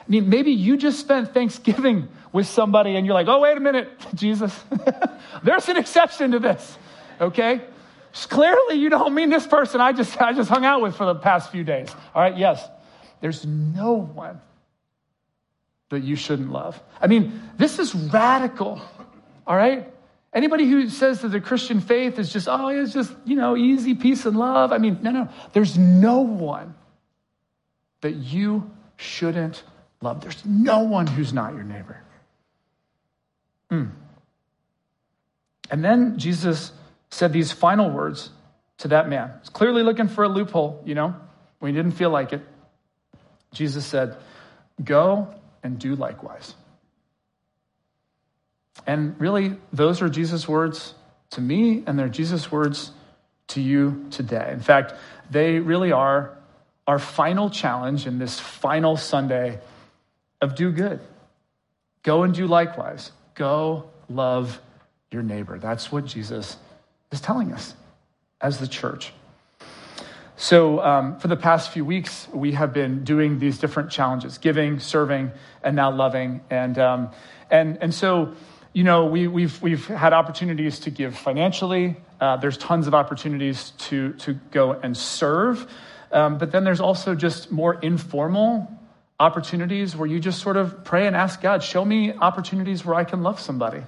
I 0.00 0.04
mean, 0.10 0.28
maybe 0.28 0.52
you 0.52 0.76
just 0.76 0.98
spent 1.00 1.34
Thanksgiving 1.34 2.08
with 2.32 2.46
somebody 2.46 2.96
and 2.96 3.04
you're 3.04 3.14
like, 3.14 3.28
oh, 3.28 3.40
wait 3.40 3.56
a 3.56 3.60
minute, 3.60 3.90
Jesus. 4.14 4.58
There's 5.42 5.68
an 5.68 5.76
exception 5.76 6.32
to 6.32 6.38
this, 6.38 6.78
okay? 7.20 7.60
Clearly, 8.12 8.76
you 8.76 8.88
don't 8.88 9.14
mean 9.14 9.28
this 9.30 9.46
person 9.46 9.80
I 9.80 9.92
just, 9.92 10.20
I 10.20 10.32
just 10.32 10.48
hung 10.48 10.64
out 10.64 10.80
with 10.80 10.96
for 10.96 11.04
the 11.04 11.14
past 11.14 11.52
few 11.52 11.62
days. 11.62 11.88
All 12.14 12.22
right, 12.22 12.36
yes. 12.36 12.66
There's 13.20 13.44
no 13.44 13.92
one 13.92 14.40
that 15.90 16.00
you 16.00 16.16
shouldn't 16.16 16.50
love. 16.50 16.80
I 17.00 17.06
mean, 17.06 17.40
this 17.56 17.78
is 17.78 17.94
radical, 17.94 18.80
all 19.46 19.56
right? 19.56 19.92
Anybody 20.38 20.66
who 20.66 20.88
says 20.88 21.22
that 21.22 21.30
the 21.30 21.40
Christian 21.40 21.80
faith 21.80 22.16
is 22.16 22.32
just, 22.32 22.46
oh, 22.48 22.68
it's 22.68 22.92
just, 22.92 23.12
you 23.24 23.34
know, 23.34 23.56
easy 23.56 23.96
peace 23.96 24.24
and 24.24 24.38
love. 24.38 24.70
I 24.70 24.78
mean, 24.78 25.00
no, 25.02 25.10
no. 25.10 25.28
There's 25.52 25.76
no 25.76 26.20
one 26.20 26.76
that 28.02 28.12
you 28.12 28.70
shouldn't 28.98 29.64
love. 30.00 30.20
There's 30.20 30.40
no 30.46 30.84
one 30.84 31.08
who's 31.08 31.32
not 31.32 31.54
your 31.54 31.64
neighbor. 31.64 32.00
Mm. 33.72 33.90
And 35.72 35.84
then 35.84 36.18
Jesus 36.20 36.70
said 37.10 37.32
these 37.32 37.50
final 37.50 37.90
words 37.90 38.30
to 38.76 38.86
that 38.86 39.08
man. 39.08 39.32
He's 39.40 39.48
clearly 39.48 39.82
looking 39.82 40.06
for 40.06 40.22
a 40.22 40.28
loophole, 40.28 40.80
you 40.84 40.94
know, 40.94 41.16
when 41.58 41.74
he 41.74 41.76
didn't 41.76 41.96
feel 41.96 42.10
like 42.10 42.32
it. 42.32 42.42
Jesus 43.50 43.84
said, 43.84 44.16
Go 44.84 45.34
and 45.64 45.80
do 45.80 45.96
likewise. 45.96 46.54
And 48.86 49.20
really, 49.20 49.56
those 49.72 50.02
are 50.02 50.08
Jesus' 50.08 50.48
words 50.48 50.94
to 51.30 51.40
me, 51.40 51.82
and 51.86 51.98
they're 51.98 52.08
Jesus' 52.08 52.50
words 52.50 52.92
to 53.48 53.60
you 53.60 54.06
today. 54.10 54.50
In 54.52 54.60
fact, 54.60 54.94
they 55.30 55.58
really 55.58 55.92
are 55.92 56.36
our 56.86 56.98
final 56.98 57.50
challenge 57.50 58.06
in 58.06 58.18
this 58.18 58.40
final 58.40 58.96
Sunday 58.96 59.58
of 60.40 60.54
do 60.54 60.72
good. 60.72 61.00
Go 62.02 62.22
and 62.22 62.32
do 62.32 62.46
likewise. 62.46 63.12
Go 63.34 63.90
love 64.08 64.60
your 65.10 65.22
neighbor. 65.22 65.58
That's 65.58 65.92
what 65.92 66.06
Jesus 66.06 66.56
is 67.12 67.20
telling 67.20 67.52
us 67.52 67.74
as 68.40 68.58
the 68.58 68.68
church. 68.68 69.12
So, 70.36 70.80
um, 70.80 71.18
for 71.18 71.26
the 71.26 71.36
past 71.36 71.72
few 71.72 71.84
weeks, 71.84 72.28
we 72.32 72.52
have 72.52 72.72
been 72.72 73.02
doing 73.02 73.40
these 73.40 73.58
different 73.58 73.90
challenges 73.90 74.38
giving, 74.38 74.78
serving, 74.78 75.32
and 75.64 75.74
now 75.74 75.90
loving. 75.90 76.40
And, 76.48 76.78
um, 76.78 77.10
and, 77.50 77.76
and 77.80 77.92
so, 77.92 78.34
you 78.78 78.84
know, 78.84 79.06
we, 79.06 79.26
we've, 79.26 79.60
we've 79.60 79.88
had 79.88 80.12
opportunities 80.12 80.78
to 80.78 80.90
give 80.92 81.18
financially. 81.18 81.96
Uh, 82.20 82.36
there's 82.36 82.56
tons 82.56 82.86
of 82.86 82.94
opportunities 82.94 83.72
to, 83.78 84.12
to 84.12 84.34
go 84.52 84.70
and 84.70 84.96
serve. 84.96 85.66
Um, 86.12 86.38
but 86.38 86.52
then 86.52 86.62
there's 86.62 86.78
also 86.78 87.16
just 87.16 87.50
more 87.50 87.74
informal 87.74 88.70
opportunities 89.18 89.96
where 89.96 90.06
you 90.06 90.20
just 90.20 90.40
sort 90.40 90.56
of 90.56 90.84
pray 90.84 91.08
and 91.08 91.16
ask 91.16 91.40
God, 91.40 91.64
show 91.64 91.84
me 91.84 92.12
opportunities 92.12 92.84
where 92.84 92.94
I 92.94 93.02
can 93.02 93.24
love 93.24 93.40
somebody. 93.40 93.82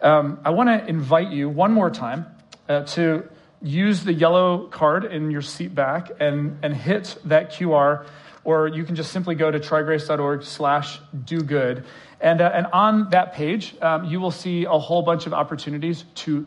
Um, 0.00 0.40
I 0.42 0.50
want 0.50 0.70
to 0.70 0.88
invite 0.88 1.28
you 1.28 1.50
one 1.50 1.72
more 1.72 1.90
time 1.90 2.24
uh, 2.66 2.84
to 2.84 3.28
use 3.60 4.04
the 4.04 4.14
yellow 4.14 4.68
card 4.68 5.04
in 5.04 5.32
your 5.32 5.42
seat 5.42 5.74
back 5.74 6.10
and, 6.18 6.60
and 6.62 6.74
hit 6.74 7.14
that 7.26 7.52
QR, 7.52 8.06
or 8.42 8.68
you 8.68 8.84
can 8.84 8.96
just 8.96 9.12
simply 9.12 9.34
go 9.34 9.50
to 9.50 9.60
trygrace.org 9.60 10.44
slash 10.44 10.98
do 11.26 11.42
good. 11.42 11.84
And, 12.24 12.40
uh, 12.40 12.50
and 12.54 12.66
on 12.72 13.10
that 13.10 13.34
page, 13.34 13.76
um, 13.82 14.06
you 14.06 14.18
will 14.18 14.30
see 14.30 14.64
a 14.64 14.78
whole 14.78 15.02
bunch 15.02 15.26
of 15.26 15.34
opportunities 15.34 16.06
to 16.14 16.46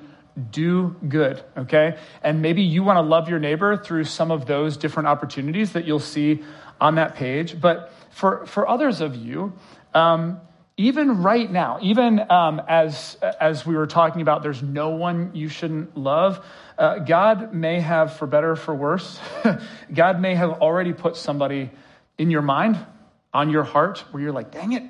do 0.49 0.95
good, 1.07 1.43
okay? 1.55 1.99
And 2.23 2.41
maybe 2.41 2.63
you 2.63 2.81
want 2.81 2.97
to 2.97 3.01
love 3.01 3.29
your 3.29 3.37
neighbor 3.37 3.77
through 3.77 4.05
some 4.05 4.31
of 4.31 4.47
those 4.47 4.75
different 4.75 5.07
opportunities 5.07 5.73
that 5.73 5.85
you'll 5.85 5.99
see 5.99 6.43
on 6.81 6.95
that 6.95 7.13
page. 7.13 7.61
But 7.61 7.93
for, 8.09 8.47
for 8.47 8.67
others 8.67 9.01
of 9.01 9.15
you, 9.15 9.53
um, 9.93 10.41
even 10.77 11.21
right 11.21 11.49
now, 11.49 11.77
even 11.83 12.25
um, 12.31 12.59
as, 12.67 13.15
as 13.39 13.63
we 13.63 13.75
were 13.75 13.87
talking 13.87 14.23
about, 14.23 14.41
there's 14.41 14.63
no 14.63 14.89
one 14.89 15.29
you 15.35 15.47
shouldn't 15.47 15.95
love. 15.95 16.43
Uh, 16.75 16.99
God 16.99 17.53
may 17.53 17.79
have, 17.81 18.17
for 18.17 18.25
better 18.25 18.53
or 18.53 18.55
for 18.55 18.73
worse, 18.73 19.19
God 19.93 20.19
may 20.19 20.33
have 20.33 20.59
already 20.59 20.93
put 20.93 21.15
somebody 21.15 21.69
in 22.17 22.31
your 22.31 22.41
mind, 22.41 22.83
on 23.31 23.51
your 23.51 23.63
heart, 23.63 23.99
where 24.09 24.23
you're 24.23 24.31
like, 24.31 24.49
dang 24.49 24.73
it, 24.73 24.83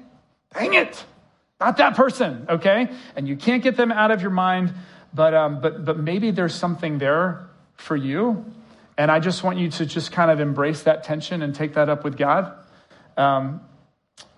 dang 0.53 0.73
it, 0.73 1.03
not 1.59 1.77
that 1.77 1.95
person, 1.95 2.45
okay? 2.49 2.89
And 3.15 3.27
you 3.27 3.35
can't 3.35 3.63
get 3.63 3.77
them 3.77 3.91
out 3.91 4.11
of 4.11 4.21
your 4.21 4.31
mind, 4.31 4.73
but, 5.13 5.33
um, 5.33 5.61
but, 5.61 5.83
but 5.85 5.97
maybe 5.97 6.31
there's 6.31 6.53
something 6.53 6.97
there 6.97 7.49
for 7.75 7.95
you. 7.95 8.45
And 8.97 9.11
I 9.11 9.19
just 9.19 9.43
want 9.43 9.59
you 9.59 9.69
to 9.71 9.85
just 9.85 10.11
kind 10.11 10.31
of 10.31 10.39
embrace 10.39 10.83
that 10.83 11.03
tension 11.03 11.41
and 11.41 11.53
take 11.53 11.75
that 11.75 11.89
up 11.89 12.03
with 12.03 12.17
God. 12.17 12.53
Um, 13.15 13.61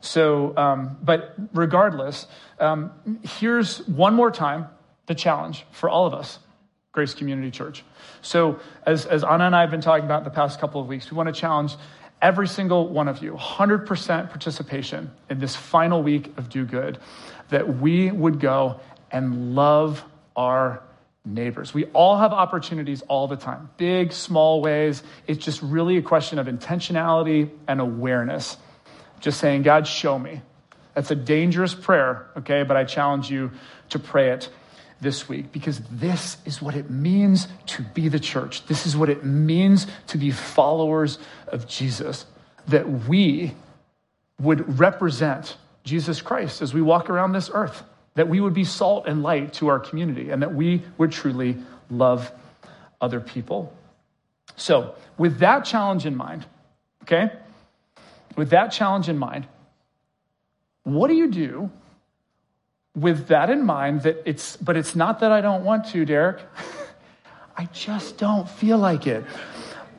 so, 0.02 0.56
um, 0.58 0.98
but 1.02 1.36
regardless, 1.54 2.28
um, 2.60 3.20
here's 3.24 3.86
one 3.88 4.14
more 4.14 4.32
time 4.32 4.68
the 5.08 5.16
challenge 5.16 5.66
for 5.72 5.90
all 5.90 6.06
of 6.06 6.14
us, 6.14 6.40
Grace 6.92 7.14
Community 7.14 7.50
Church. 7.52 7.84
So, 8.22 8.60
as, 8.86 9.06
as 9.06 9.24
Anna 9.24 9.46
and 9.46 9.56
I 9.56 9.62
have 9.62 9.72
been 9.72 9.82
talking 9.82 10.06
about 10.06 10.24
the 10.24 10.30
past 10.30 10.60
couple 10.60 10.80
of 10.80 10.88
weeks, 10.88 11.10
we 11.10 11.18
want 11.18 11.28
to 11.28 11.34
challenge 11.34 11.74
every 12.22 12.48
single 12.48 12.90
one 12.90 13.08
of 13.08 13.22
you 13.22 13.34
100% 13.34 14.30
participation 14.30 15.12
in 15.30 15.40
this 15.40 15.56
final 15.56 16.04
week 16.04 16.34
of 16.38 16.50
Do 16.50 16.66
Good, 16.66 16.98
that 17.50 17.80
we 17.80 18.12
would 18.12 18.40
go 18.40 18.80
and 19.12 19.56
love 19.56 20.04
our 20.36 20.84
neighbors. 21.26 21.74
We 21.74 21.86
all 21.86 22.18
have 22.18 22.32
opportunities 22.32 23.02
all 23.04 23.28
the 23.28 23.36
time, 23.36 23.70
big, 23.78 24.12
small 24.12 24.62
ways. 24.62 25.04
It's 25.28 25.44
just 25.44 25.62
really 25.62 25.98
a 25.98 26.02
question 26.02 26.40
of 26.40 26.48
intentionality 26.48 27.50
and 27.68 27.80
awareness 27.82 28.58
just 29.20 29.40
saying, 29.40 29.64
God, 29.64 29.88
show 29.88 30.18
me. 30.18 30.42
That's 30.94 31.12
a 31.12 31.16
dangerous 31.16 31.74
prayer, 31.74 32.30
okay? 32.38 32.64
But 32.64 32.78
I 32.78 32.84
challenge 32.84 33.30
you 33.30 33.52
to 33.90 34.00
pray 34.00 34.32
it 34.32 34.50
this 35.02 35.30
week 35.30 35.52
because 35.52 35.80
this 35.92 36.38
is 36.46 36.62
what 36.62 36.76
it 36.76 36.90
means 36.90 37.48
to 37.68 37.82
be 37.82 38.10
the 38.10 38.20
church. 38.20 38.66
This 38.66 38.86
is 38.86 38.98
what 38.98 39.10
it 39.10 39.24
means 39.24 39.88
to 40.08 40.18
be 40.18 40.32
followers 40.32 41.20
of 41.48 41.68
Jesus. 41.68 42.26
That 42.68 43.08
we 43.08 43.54
would 44.40 44.80
represent 44.80 45.58
Jesus 45.84 46.22
Christ 46.22 46.62
as 46.62 46.74
we 46.74 46.82
walk 46.82 47.10
around 47.10 47.32
this 47.32 47.50
earth, 47.54 47.84
that 48.16 48.28
we 48.28 48.40
would 48.40 48.54
be 48.54 48.64
salt 48.64 49.08
and 49.08 49.24
light 49.24 49.54
to 49.54 49.68
our 49.68 49.80
community, 49.80 50.30
and 50.30 50.42
that 50.42 50.54
we 50.54 50.84
would 50.98 51.12
truly 51.12 51.58
love 51.90 52.32
other 53.02 53.20
people. 53.20 53.74
So, 54.56 54.96
with 55.18 55.40
that 55.40 55.66
challenge 55.66 56.06
in 56.06 56.16
mind, 56.16 56.46
okay, 57.04 57.32
with 58.36 58.50
that 58.52 58.68
challenge 58.68 59.10
in 59.10 59.18
mind, 59.18 59.48
what 60.84 61.08
do 61.08 61.16
you 61.16 61.30
do 61.30 61.72
with 62.96 63.28
that 63.28 63.50
in 63.50 63.66
mind 63.66 64.04
that 64.04 64.24
it's, 64.26 64.58
but 64.58 64.76
it's 64.76 64.96
not 64.96 65.20
that 65.20 65.32
I 65.32 65.42
don't 65.42 65.64
want 65.64 65.90
to, 65.90 66.06
Derek. 66.06 66.42
I 67.58 67.66
just 67.74 68.18
don't 68.18 68.50
feel 68.50 68.78
like 68.78 69.06
it. 69.08 69.26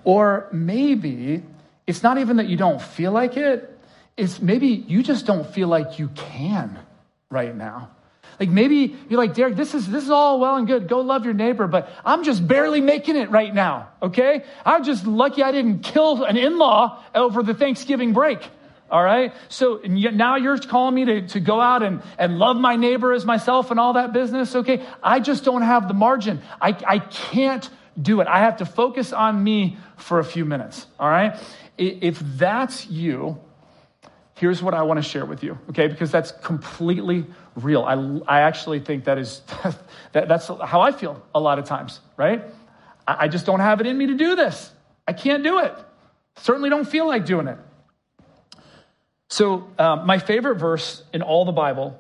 Or 0.05 0.49
maybe 0.53 1.43
it's 1.87 2.03
not 2.03 2.19
even 2.19 2.37
that 2.37 2.49
you 2.49 2.57
don't 2.57 2.81
feel 2.81 3.13
like 3.13 3.37
it, 3.37 3.79
it's 4.17 4.41
maybe 4.41 4.69
you 4.69 5.03
just 5.03 5.27
don't 5.27 5.47
feel 5.47 5.69
like 5.69 5.99
you 5.99 6.09
can 6.09 6.79
right 7.31 7.55
now. 7.55 7.91
Like 8.39 8.49
maybe 8.49 8.97
you're 9.09 9.19
like, 9.19 9.35
Derek, 9.35 9.57
this 9.57 9.75
is 9.75 9.87
this 9.87 10.05
is 10.05 10.11
all 10.11 10.41
well 10.41 10.57
and 10.57 10.67
good. 10.67 10.89
Go 10.89 11.01
love 11.01 11.27
your 11.27 11.35
neighbor, 11.35 11.67
but 11.67 11.91
I'm 12.05 12.25
just 12.25 12.47
barely 12.47 12.81
making 12.81 13.17
it 13.17 13.31
right 13.31 13.53
now. 13.53 13.91
Okay? 14.03 14.45
I'm 14.65 14.83
just 14.83 15.07
lucky 15.07 15.43
I 15.43 15.53
didn't 15.53 15.81
kill 15.81 16.25
an 16.25 16.39
in-law 16.39 17.03
over 17.15 17.43
the 17.43 17.53
Thanksgiving 17.53 18.15
break. 18.15 18.49
All 18.91 19.03
right? 19.03 19.33
So 19.49 19.81
now 19.85 20.37
you're 20.37 20.59
calling 20.59 20.95
me 20.95 21.05
to, 21.05 21.29
to 21.29 21.41
go 21.41 21.61
out 21.61 21.83
and, 21.83 22.03
and 22.19 22.39
love 22.39 22.57
my 22.57 22.77
neighbor 22.77 23.13
as 23.13 23.25
myself 23.25 23.71
and 23.71 23.79
all 23.79 23.95
that 23.95 24.13
business. 24.13 24.55
Okay? 24.55 24.85
I 25.03 25.21
just 25.21 25.45
don't 25.45 25.63
have 25.63 25.89
the 25.89 25.95
margin. 25.95 26.43
I, 26.61 26.77
I 26.87 26.99
can't 26.99 27.69
do 28.01 28.21
it. 28.21 28.27
I 28.27 28.41
have 28.41 28.59
to 28.59 28.67
focus 28.67 29.13
on 29.13 29.43
me 29.43 29.77
for 29.97 30.19
a 30.19 30.25
few 30.25 30.45
minutes. 30.45 30.87
All 30.99 31.09
right? 31.09 31.39
If 31.79 32.19
that's 32.19 32.89
you, 32.89 33.39
here's 34.41 34.63
what 34.63 34.75
I 34.75 34.83
want 34.83 34.99
to 34.99 35.09
share 35.09 35.25
with 35.27 35.45
you, 35.45 35.59
okay? 35.69 35.87
Because 35.87 36.11
that's 36.11 36.33
completely 36.33 37.27
real. 37.57 37.83
I, 37.83 38.39
I 38.39 38.41
actually 38.41 38.81
think 38.81 39.05
that 39.05 39.19
is, 39.19 39.43
that, 40.13 40.29
that's 40.29 40.49
how 40.49 40.81
I 40.81 40.93
feel 40.93 41.23
a 41.35 41.41
lot 41.41 41.59
of 41.59 41.67
times, 41.67 42.01
right? 42.17 42.43
I, 43.07 43.25
I 43.25 43.29
just 43.29 43.47
don't 43.47 43.61
have 43.61 43.81
it 43.81 43.87
in 43.87 43.97
me 43.97 44.07
to 44.07 44.15
do 44.15 44.37
this. 44.37 44.71
I 45.07 45.13
can't 45.13 45.43
do 45.43 45.59
it. 45.59 45.75
Certainly 46.39 46.71
don't 46.71 46.87
feel 46.87 47.07
like 47.07 47.27
doing 47.27 47.49
it. 47.49 47.59
So, 49.31 49.69
uh, 49.79 50.03
my 50.05 50.19
favorite 50.19 50.57
verse 50.57 51.03
in 51.13 51.23
all 51.23 51.45
the 51.45 51.53
Bible 51.53 51.99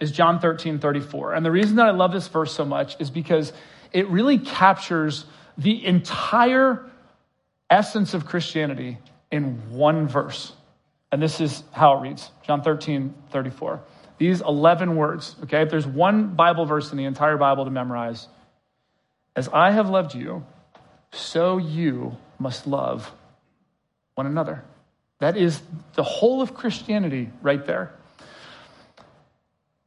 is 0.00 0.12
John 0.12 0.38
13, 0.38 0.78
34. 0.78 1.34
And 1.34 1.44
the 1.44 1.50
reason 1.50 1.76
that 1.76 1.86
I 1.86 1.90
love 1.90 2.12
this 2.12 2.28
verse 2.28 2.52
so 2.52 2.64
much 2.64 2.96
is 3.00 3.10
because 3.10 3.52
it 3.92 4.08
really 4.08 4.38
captures 4.38 5.24
the 5.56 5.84
entire 5.84 6.88
essence 7.68 8.14
of 8.14 8.26
Christianity 8.26 8.98
in 9.32 9.70
one 9.70 10.06
verse. 10.06 10.52
And 11.10 11.20
this 11.20 11.40
is 11.40 11.64
how 11.72 11.98
it 11.98 12.02
reads 12.02 12.30
John 12.46 12.62
13, 12.62 13.12
34. 13.32 13.80
These 14.18 14.40
11 14.40 14.94
words, 14.94 15.34
okay? 15.44 15.62
If 15.62 15.70
there's 15.70 15.86
one 15.86 16.34
Bible 16.34 16.64
verse 16.64 16.92
in 16.92 16.98
the 16.98 17.04
entire 17.06 17.36
Bible 17.36 17.64
to 17.64 17.70
memorize, 17.72 18.28
as 19.34 19.48
I 19.48 19.72
have 19.72 19.88
loved 19.90 20.14
you, 20.14 20.44
so 21.10 21.58
you 21.58 22.16
must 22.38 22.68
love 22.68 23.10
one 24.14 24.26
another. 24.26 24.62
That 25.20 25.36
is 25.36 25.60
the 25.94 26.02
whole 26.02 26.40
of 26.42 26.54
Christianity 26.54 27.30
right 27.42 27.64
there. 27.64 27.92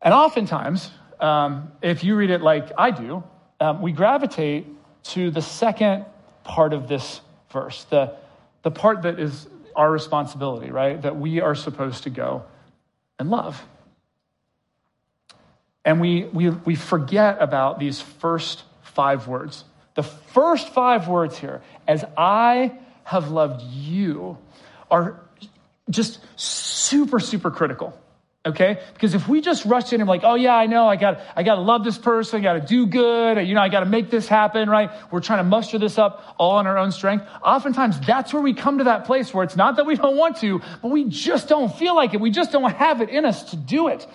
And 0.02 0.13
oftentimes, 0.13 0.89
um, 1.20 1.72
if 1.82 2.04
you 2.04 2.15
read 2.15 2.32
it 2.32 2.41
like 2.41 2.72
I 2.78 2.91
do, 2.91 3.24
um, 3.60 3.82
we 3.82 3.91
gravitate 3.91 4.65
to 5.04 5.32
the 5.32 5.41
second 5.41 6.06
part 6.44 6.74
of 6.74 6.88
this 6.88 7.22
verse, 7.52 7.84
the, 7.86 8.15
the 8.63 8.72
part 8.72 9.04
that 9.04 9.20
is 9.20 9.48
our 9.76 9.91
responsibility, 9.91 10.72
right? 10.72 11.02
That 11.02 11.15
we 11.15 11.39
are 11.39 11.56
supposed 11.56 12.04
to 12.04 12.10
go 12.10 12.44
and 13.20 13.30
love. 13.30 13.63
And 15.86 16.02
we, 16.02 16.26
we, 16.26 16.50
we 16.50 16.76
forget 16.76 17.38
about 17.39 17.80
these 17.80 18.02
first 18.02 18.63
five 18.82 19.28
words. 19.28 19.63
The 19.96 20.04
first 20.04 20.70
five 20.70 21.08
words 21.08 21.38
here, 21.38 21.62
as 21.88 22.04
I 22.17 22.74
have 23.04 23.32
loved 23.32 23.62
you, 23.62 24.38
are 24.92 25.20
just 25.90 26.20
super, 26.36 27.20
super 27.20 27.50
critical. 27.50 27.98
Okay? 28.44 28.80
Because 28.94 29.14
if 29.14 29.28
we 29.28 29.40
just 29.40 29.66
rush 29.66 29.94
in 29.94 30.02
and 30.02 30.10
like, 30.10 30.22
oh 30.24 30.34
yeah, 30.34 30.56
I 30.56 30.66
know, 30.66 30.88
I 30.88 30.96
got, 30.96 31.22
I 31.36 31.44
got 31.44 31.56
to 31.56 31.62
love 31.62 31.84
this 31.84 32.00
person, 32.00 32.40
I 32.40 32.44
got 32.44 32.54
to 32.54 32.62
do 32.62 32.88
good, 32.88 33.38
you 33.48 33.54
know, 33.54 33.62
I 33.62 33.70
got 33.70 33.82
to 33.82 33.86
make 33.86 34.10
this 34.10 34.28
happen, 34.28 34.68
right? 34.68 34.90
We're 35.12 35.20
trying 35.20 35.40
to 35.40 35.44
muster 35.44 35.78
this 35.78 36.00
up 36.00 36.36
all 36.40 36.54
on 36.54 36.66
our 36.66 36.80
own 36.80 36.92
strength. 36.92 37.28
Oftentimes, 37.44 38.00
that's 38.00 38.34
where 38.34 38.42
we 38.42 38.56
come 38.56 38.80
to 38.80 38.86
that 38.86 39.06
place 39.06 39.32
where 39.32 39.44
it's 39.44 39.56
not 39.56 39.76
that 39.76 39.86
we 39.86 39.96
don't 39.96 40.18
want 40.18 40.38
to, 40.38 40.60
but 40.82 40.90
we 40.90 41.06
just 41.06 41.50
don't 41.50 41.74
feel 41.76 41.96
like 41.96 42.16
it. 42.16 42.20
We 42.20 42.32
just 42.32 42.52
don't 42.52 42.72
have 42.74 43.02
it 43.02 43.10
in 43.10 43.26
us 43.26 43.52
to 43.52 43.58
do 43.58 43.90
it. 43.90 44.08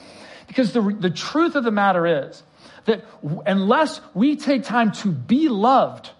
Because 0.48 0.72
the, 0.72 0.80
the 0.80 1.10
truth 1.10 1.54
of 1.54 1.62
the 1.62 1.70
matter 1.70 2.28
is 2.28 2.42
that 2.86 3.04
unless 3.46 4.00
we 4.12 4.34
take 4.34 4.64
time 4.64 4.90
to 4.90 5.12
be 5.12 5.48
loved, 5.48 6.10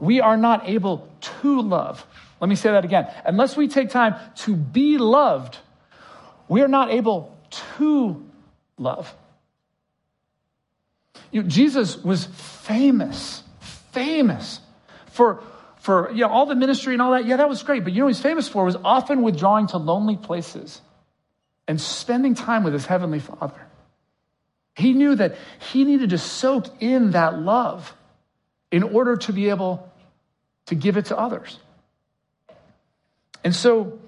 we 0.00 0.20
are 0.20 0.36
not 0.36 0.68
able 0.68 1.08
to 1.20 1.60
love. 1.60 2.04
Let 2.40 2.48
me 2.48 2.56
say 2.56 2.70
that 2.70 2.84
again. 2.84 3.12
Unless 3.24 3.56
we 3.56 3.68
take 3.68 3.90
time 3.90 4.16
to 4.36 4.56
be 4.56 4.98
loved, 4.98 5.58
we 6.48 6.62
are 6.62 6.68
not 6.68 6.90
able 6.90 7.36
to 7.50 8.24
love. 8.78 9.14
You 11.30 11.42
know, 11.42 11.48
Jesus 11.48 11.96
was 11.96 12.26
famous, 12.26 13.42
famous 13.92 14.60
for, 15.06 15.42
for 15.80 16.10
you 16.12 16.20
know, 16.20 16.28
all 16.28 16.46
the 16.46 16.54
ministry 16.54 16.94
and 16.94 17.02
all 17.02 17.12
that. 17.12 17.26
Yeah, 17.26 17.36
that 17.38 17.48
was 17.48 17.62
great. 17.62 17.84
But 17.84 17.92
you 17.92 18.00
know 18.00 18.08
he's 18.08 18.20
famous 18.20 18.48
for 18.48 18.64
was 18.64 18.76
often 18.84 19.22
withdrawing 19.22 19.68
to 19.68 19.78
lonely 19.78 20.16
places 20.16 20.80
and 21.66 21.80
spending 21.80 22.34
time 22.34 22.62
with 22.62 22.72
his 22.72 22.86
heavenly 22.86 23.20
Father. 23.20 23.60
He 24.76 24.92
knew 24.92 25.14
that 25.14 25.36
he 25.72 25.84
needed 25.84 26.10
to 26.10 26.18
soak 26.18 26.66
in 26.82 27.12
that 27.12 27.38
love 27.38 27.94
in 28.70 28.82
order 28.82 29.16
to 29.16 29.32
be 29.32 29.50
able 29.50 29.90
to 30.66 30.74
give 30.74 30.96
it 30.96 31.06
to 31.06 31.18
others. 31.18 31.58
And 33.44 33.54
so, 33.54 33.98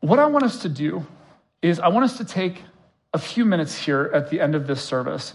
what 0.00 0.18
I 0.20 0.26
want 0.26 0.44
us 0.44 0.62
to 0.62 0.68
do 0.68 1.04
is 1.60 1.80
I 1.80 1.88
want 1.88 2.04
us 2.04 2.18
to 2.18 2.24
take 2.24 2.62
a 3.12 3.18
few 3.18 3.44
minutes 3.44 3.76
here 3.76 4.10
at 4.14 4.30
the 4.30 4.40
end 4.40 4.54
of 4.54 4.66
this 4.66 4.80
service. 4.80 5.34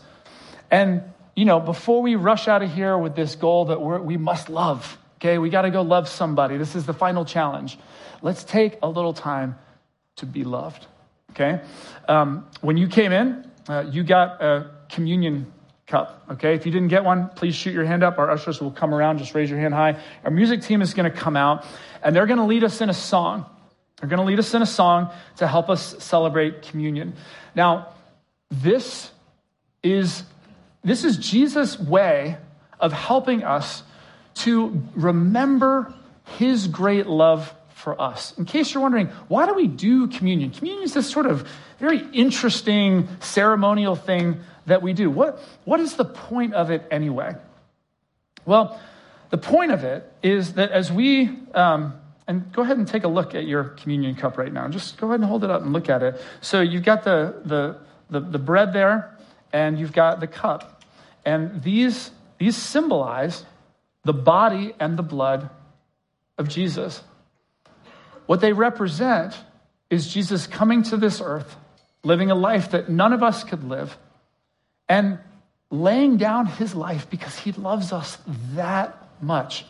And, 0.72 1.04
you 1.36 1.46
know, 1.46 1.60
before 1.60 2.02
we 2.02 2.16
rush 2.16 2.48
out 2.48 2.64
of 2.64 2.74
here 2.74 2.98
with 2.98 3.16
this 3.16 3.36
goal 3.36 3.66
that 3.66 3.82
we 3.82 4.16
must 4.16 4.50
love, 4.50 4.98
okay, 5.18 5.38
we 5.38 5.50
got 5.50 5.64
to 5.64 5.72
go 5.72 5.82
love 5.82 6.08
somebody. 6.08 6.58
This 6.58 6.76
is 6.76 6.86
the 6.86 6.94
final 6.94 7.26
challenge. 7.26 7.78
Let's 8.22 8.44
take 8.44 8.78
a 8.82 8.88
little 8.88 9.14
time 9.14 9.58
to 10.18 10.26
be 10.26 10.44
loved, 10.44 10.86
okay? 11.32 11.62
Um, 12.08 12.48
when 12.62 12.78
you 12.78 12.88
came 12.88 13.12
in, 13.12 13.50
uh, 13.68 13.86
you 13.92 14.04
got 14.04 14.42
a 14.42 14.72
communion 14.90 15.52
cup, 15.88 16.24
okay? 16.32 16.56
If 16.56 16.66
you 16.66 16.72
didn't 16.72 16.88
get 16.88 17.04
one, 17.04 17.30
please 17.30 17.56
shoot 17.56 17.74
your 17.74 17.86
hand 17.86 18.04
up. 18.04 18.18
Our 18.18 18.30
ushers 18.30 18.62
will 18.62 18.72
come 18.72 18.94
around. 18.94 19.18
Just 19.18 19.36
raise 19.36 19.50
your 19.50 19.60
hand 19.60 19.74
high. 19.74 20.02
Our 20.24 20.32
music 20.32 20.62
team 20.62 20.82
is 20.82 20.94
going 20.94 21.12
to 21.12 21.18
come 21.18 21.36
out, 21.36 21.66
and 22.02 22.16
they're 22.16 22.26
going 22.26 22.40
to 22.40 22.46
lead 22.46 22.64
us 22.64 22.82
in 22.82 22.90
a 22.90 22.94
song. 22.94 23.46
They're 24.00 24.10
going 24.10 24.20
to 24.20 24.26
lead 24.26 24.40
us 24.40 24.54
in 24.54 24.62
a 24.62 24.68
song 24.68 25.12
to 25.38 25.48
help 25.48 25.70
us 25.70 26.04
celebrate 26.04 26.62
communion. 26.64 27.14
Now, 27.56 27.90
this 28.50 29.12
is 29.82 30.24
this 30.84 31.06
is 31.06 31.18
Jesus' 31.18 31.80
way 31.80 32.38
of 32.80 32.92
helping 32.92 33.44
us 33.44 33.84
to 34.36 34.84
remember 34.96 35.94
his 36.38 36.68
great 36.68 37.08
love 37.08 37.54
for 37.70 38.00
us. 38.02 38.38
In 38.38 38.46
case 38.46 38.74
you're 38.74 38.84
wondering, 38.84 39.08
why 39.28 39.46
do 39.46 39.54
we 39.54 39.68
do 39.68 40.08
communion? 40.08 40.52
Communion 40.52 40.84
is 40.84 40.94
this 40.94 41.10
sort 41.10 41.26
of 41.26 41.48
very 41.80 42.00
interesting 42.14 43.08
ceremonial 43.20 43.96
thing 43.96 44.40
that 44.66 44.82
we 44.82 44.94
do. 44.94 45.10
What, 45.10 45.40
what 45.66 45.80
is 45.80 45.96
the 45.96 46.06
point 46.06 46.54
of 46.54 46.72
it 46.72 46.86
anyway? 46.92 47.36
Well, 48.46 48.80
the 49.30 49.38
point 49.38 49.72
of 49.72 49.84
it 49.84 50.12
is 50.22 50.54
that 50.54 50.72
as 50.72 50.92
we, 50.92 51.30
um, 51.54 51.94
and 52.28 52.52
go 52.54 52.62
ahead 52.62 52.78
and 52.78 52.88
take 52.88 53.04
a 53.04 53.08
look 53.08 53.36
at 53.36 53.46
your 53.46 53.64
communion 53.64 54.16
cup 54.16 54.38
right 54.38 54.52
now. 54.52 54.68
Just 54.68 54.98
go 54.98 55.08
ahead 55.08 55.20
and 55.20 55.28
hold 55.28 55.44
it 55.44 55.50
up 55.50 55.62
and 55.62 55.74
look 55.74 55.90
at 55.90 56.04
it. 56.04 56.22
So 56.42 56.62
you've 56.62 56.84
got 56.84 57.04
the, 57.04 57.42
the, 57.44 57.78
the, 58.10 58.20
the 58.20 58.40
bread 58.40 58.74
there, 58.74 59.18
and 59.52 59.78
you've 59.78 59.94
got 59.94 60.20
the 60.20 60.28
cup. 60.28 60.84
And 61.26 61.62
these, 61.64 62.12
these 62.38 62.56
symbolize 62.56 63.46
the 64.04 64.14
body 64.14 64.74
and 64.80 64.98
the 64.98 65.04
blood 65.04 65.50
of 66.38 66.50
Jesus. 66.50 67.02
What 68.26 68.42
they 68.42 68.54
represent 68.54 69.38
is 69.90 70.12
Jesus 70.12 70.48
coming 70.48 70.84
to 70.84 70.98
this 70.98 71.22
earth, 71.22 71.56
living 72.04 72.32
a 72.32 72.36
life 72.36 72.72
that 72.72 72.90
none 72.90 73.14
of 73.14 73.22
us 73.22 73.44
could 73.44 73.64
live, 73.64 73.98
and 74.88 75.20
laying 75.70 76.18
down 76.18 76.46
his 76.46 76.76
life 76.76 77.10
because 77.10 77.38
he 77.38 77.52
loves 77.54 77.92
us 77.92 78.18
that 78.54 78.96
much. 79.22 79.66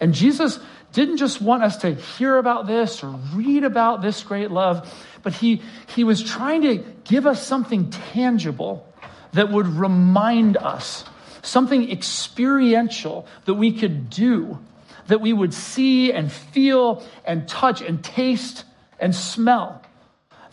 And 0.00 0.14
Jesus 0.14 0.58
didn't 0.92 1.18
just 1.18 1.40
want 1.40 1.62
us 1.62 1.78
to 1.78 1.94
hear 1.94 2.36
about 2.36 2.66
this 2.66 3.02
or 3.02 3.08
read 3.34 3.64
about 3.64 4.02
this 4.02 4.22
great 4.22 4.50
love, 4.50 4.92
but 5.22 5.32
he, 5.32 5.62
he 5.94 6.04
was 6.04 6.22
trying 6.22 6.62
to 6.62 6.76
give 7.04 7.26
us 7.26 7.44
something 7.46 7.90
tangible 7.90 8.86
that 9.32 9.50
would 9.50 9.66
remind 9.66 10.56
us, 10.56 11.04
something 11.42 11.90
experiential 11.90 13.26
that 13.44 13.54
we 13.54 13.72
could 13.72 14.10
do, 14.10 14.58
that 15.06 15.20
we 15.20 15.32
would 15.32 15.54
see 15.54 16.12
and 16.12 16.30
feel 16.30 17.02
and 17.24 17.48
touch 17.48 17.80
and 17.80 18.02
taste 18.02 18.64
and 18.98 19.14
smell 19.14 19.82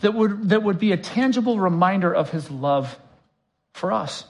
that 0.00 0.14
would, 0.14 0.50
that 0.50 0.62
would 0.62 0.78
be 0.78 0.92
a 0.92 0.96
tangible 0.96 1.58
reminder 1.58 2.14
of 2.14 2.30
his 2.30 2.50
love 2.50 2.98
for 3.76 3.92
us. 3.92 4.24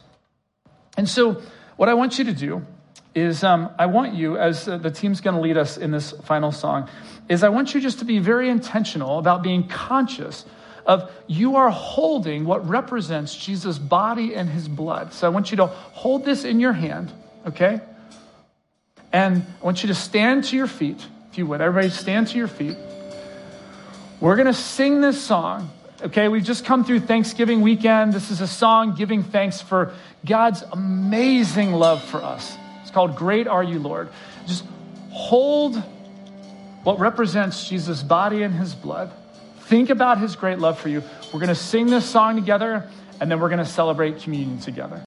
And 0.97 1.09
so, 1.09 1.41
what 1.77 1.89
I 1.89 1.95
want 1.95 2.19
you 2.19 2.25
to 2.25 2.33
do 2.33 2.67
is 3.15 3.45
um, 3.45 3.71
I 3.79 3.87
want 3.87 4.15
you, 4.15 4.37
as 4.37 4.69
uh, 4.69 4.77
the 4.77 4.91
team's 4.91 5.21
going 5.21 5.37
to 5.37 5.41
lead 5.41 5.57
us 5.57 5.79
in 5.79 5.91
this 5.91 6.11
final 6.25 6.53
song, 6.53 6.89
is 7.29 7.43
I 7.43 7.49
want 7.49 7.75
you 7.75 7.81
just 7.81 8.01
to 8.01 8.05
be 8.05 8.19
very 8.19 8.49
intentional 8.51 9.19
about 9.19 9.43
being 9.43 9.69
conscious 9.69 10.45
of 10.85 11.11
you 11.27 11.57
are 11.57 11.71
holding 11.71 12.45
what 12.45 12.69
represents 12.69 13.35
Jesus' 13.35 13.79
body 13.79 14.35
and 14.35 14.49
his 14.49 14.69
blood. 14.69 15.13
So 15.13 15.27
I 15.27 15.31
want 15.31 15.51
you 15.51 15.57
to 15.59 15.67
hold 15.67 16.25
this 16.25 16.45
in 16.45 16.61
your 16.61 16.73
hand, 16.73 17.13
okay? 17.47 17.81
And 19.13 19.43
I 19.61 19.65
want 19.65 19.83
you 19.83 19.89
to 19.89 19.95
stand 19.95 20.45
to 20.45 20.57
your 20.57 20.69
feet, 20.69 21.05
if 21.31 21.39
you 21.39 21.47
would. 21.47 21.61
Everybody 21.61 21.91
stand 21.91 22.29
to 22.29 22.39
your 22.39 22.49
feet. 22.49 22.77
We're 24.21 24.37
going 24.37 24.47
to 24.47 24.55
sing 24.55 25.01
this 25.01 25.23
song. 25.23 25.71
Okay, 26.03 26.29
we've 26.29 26.45
just 26.45 26.67
come 26.67 26.85
through 26.85 27.01
Thanksgiving 27.01 27.63
weekend. 27.63 28.13
This 28.13 28.31
is 28.31 28.43
a 28.43 28.47
song 28.47 28.95
giving 28.95 29.23
thanks 29.23 29.63
for 29.63 29.95
God's 30.27 30.63
amazing 30.73 31.73
love 31.73 32.05
for 32.05 32.23
us. 32.23 32.55
It's 32.83 32.91
called 32.91 33.17
Great 33.17 33.49
Are 33.49 33.65
You, 33.65 33.79
Lord. 33.79 34.11
Just 34.47 34.67
hold 35.09 35.83
what 36.83 36.99
represents 36.99 37.67
Jesus' 37.67 38.03
body 38.03 38.43
and 38.43 38.55
his 38.55 38.75
blood. 38.75 39.11
Think 39.61 39.89
about 39.89 40.19
his 40.19 40.37
great 40.37 40.59
love 40.59 40.79
for 40.79 40.91
you. 40.91 41.03
We're 41.33 41.41
going 41.41 41.49
to 41.49 41.55
sing 41.55 41.87
this 41.87 42.05
song 42.05 42.37
together, 42.37 42.87
and 43.19 43.31
then 43.31 43.41
we're 43.41 43.49
going 43.49 43.59
to 43.59 43.65
celebrate 43.65 44.21
communion 44.21 44.59
together. 44.59 45.03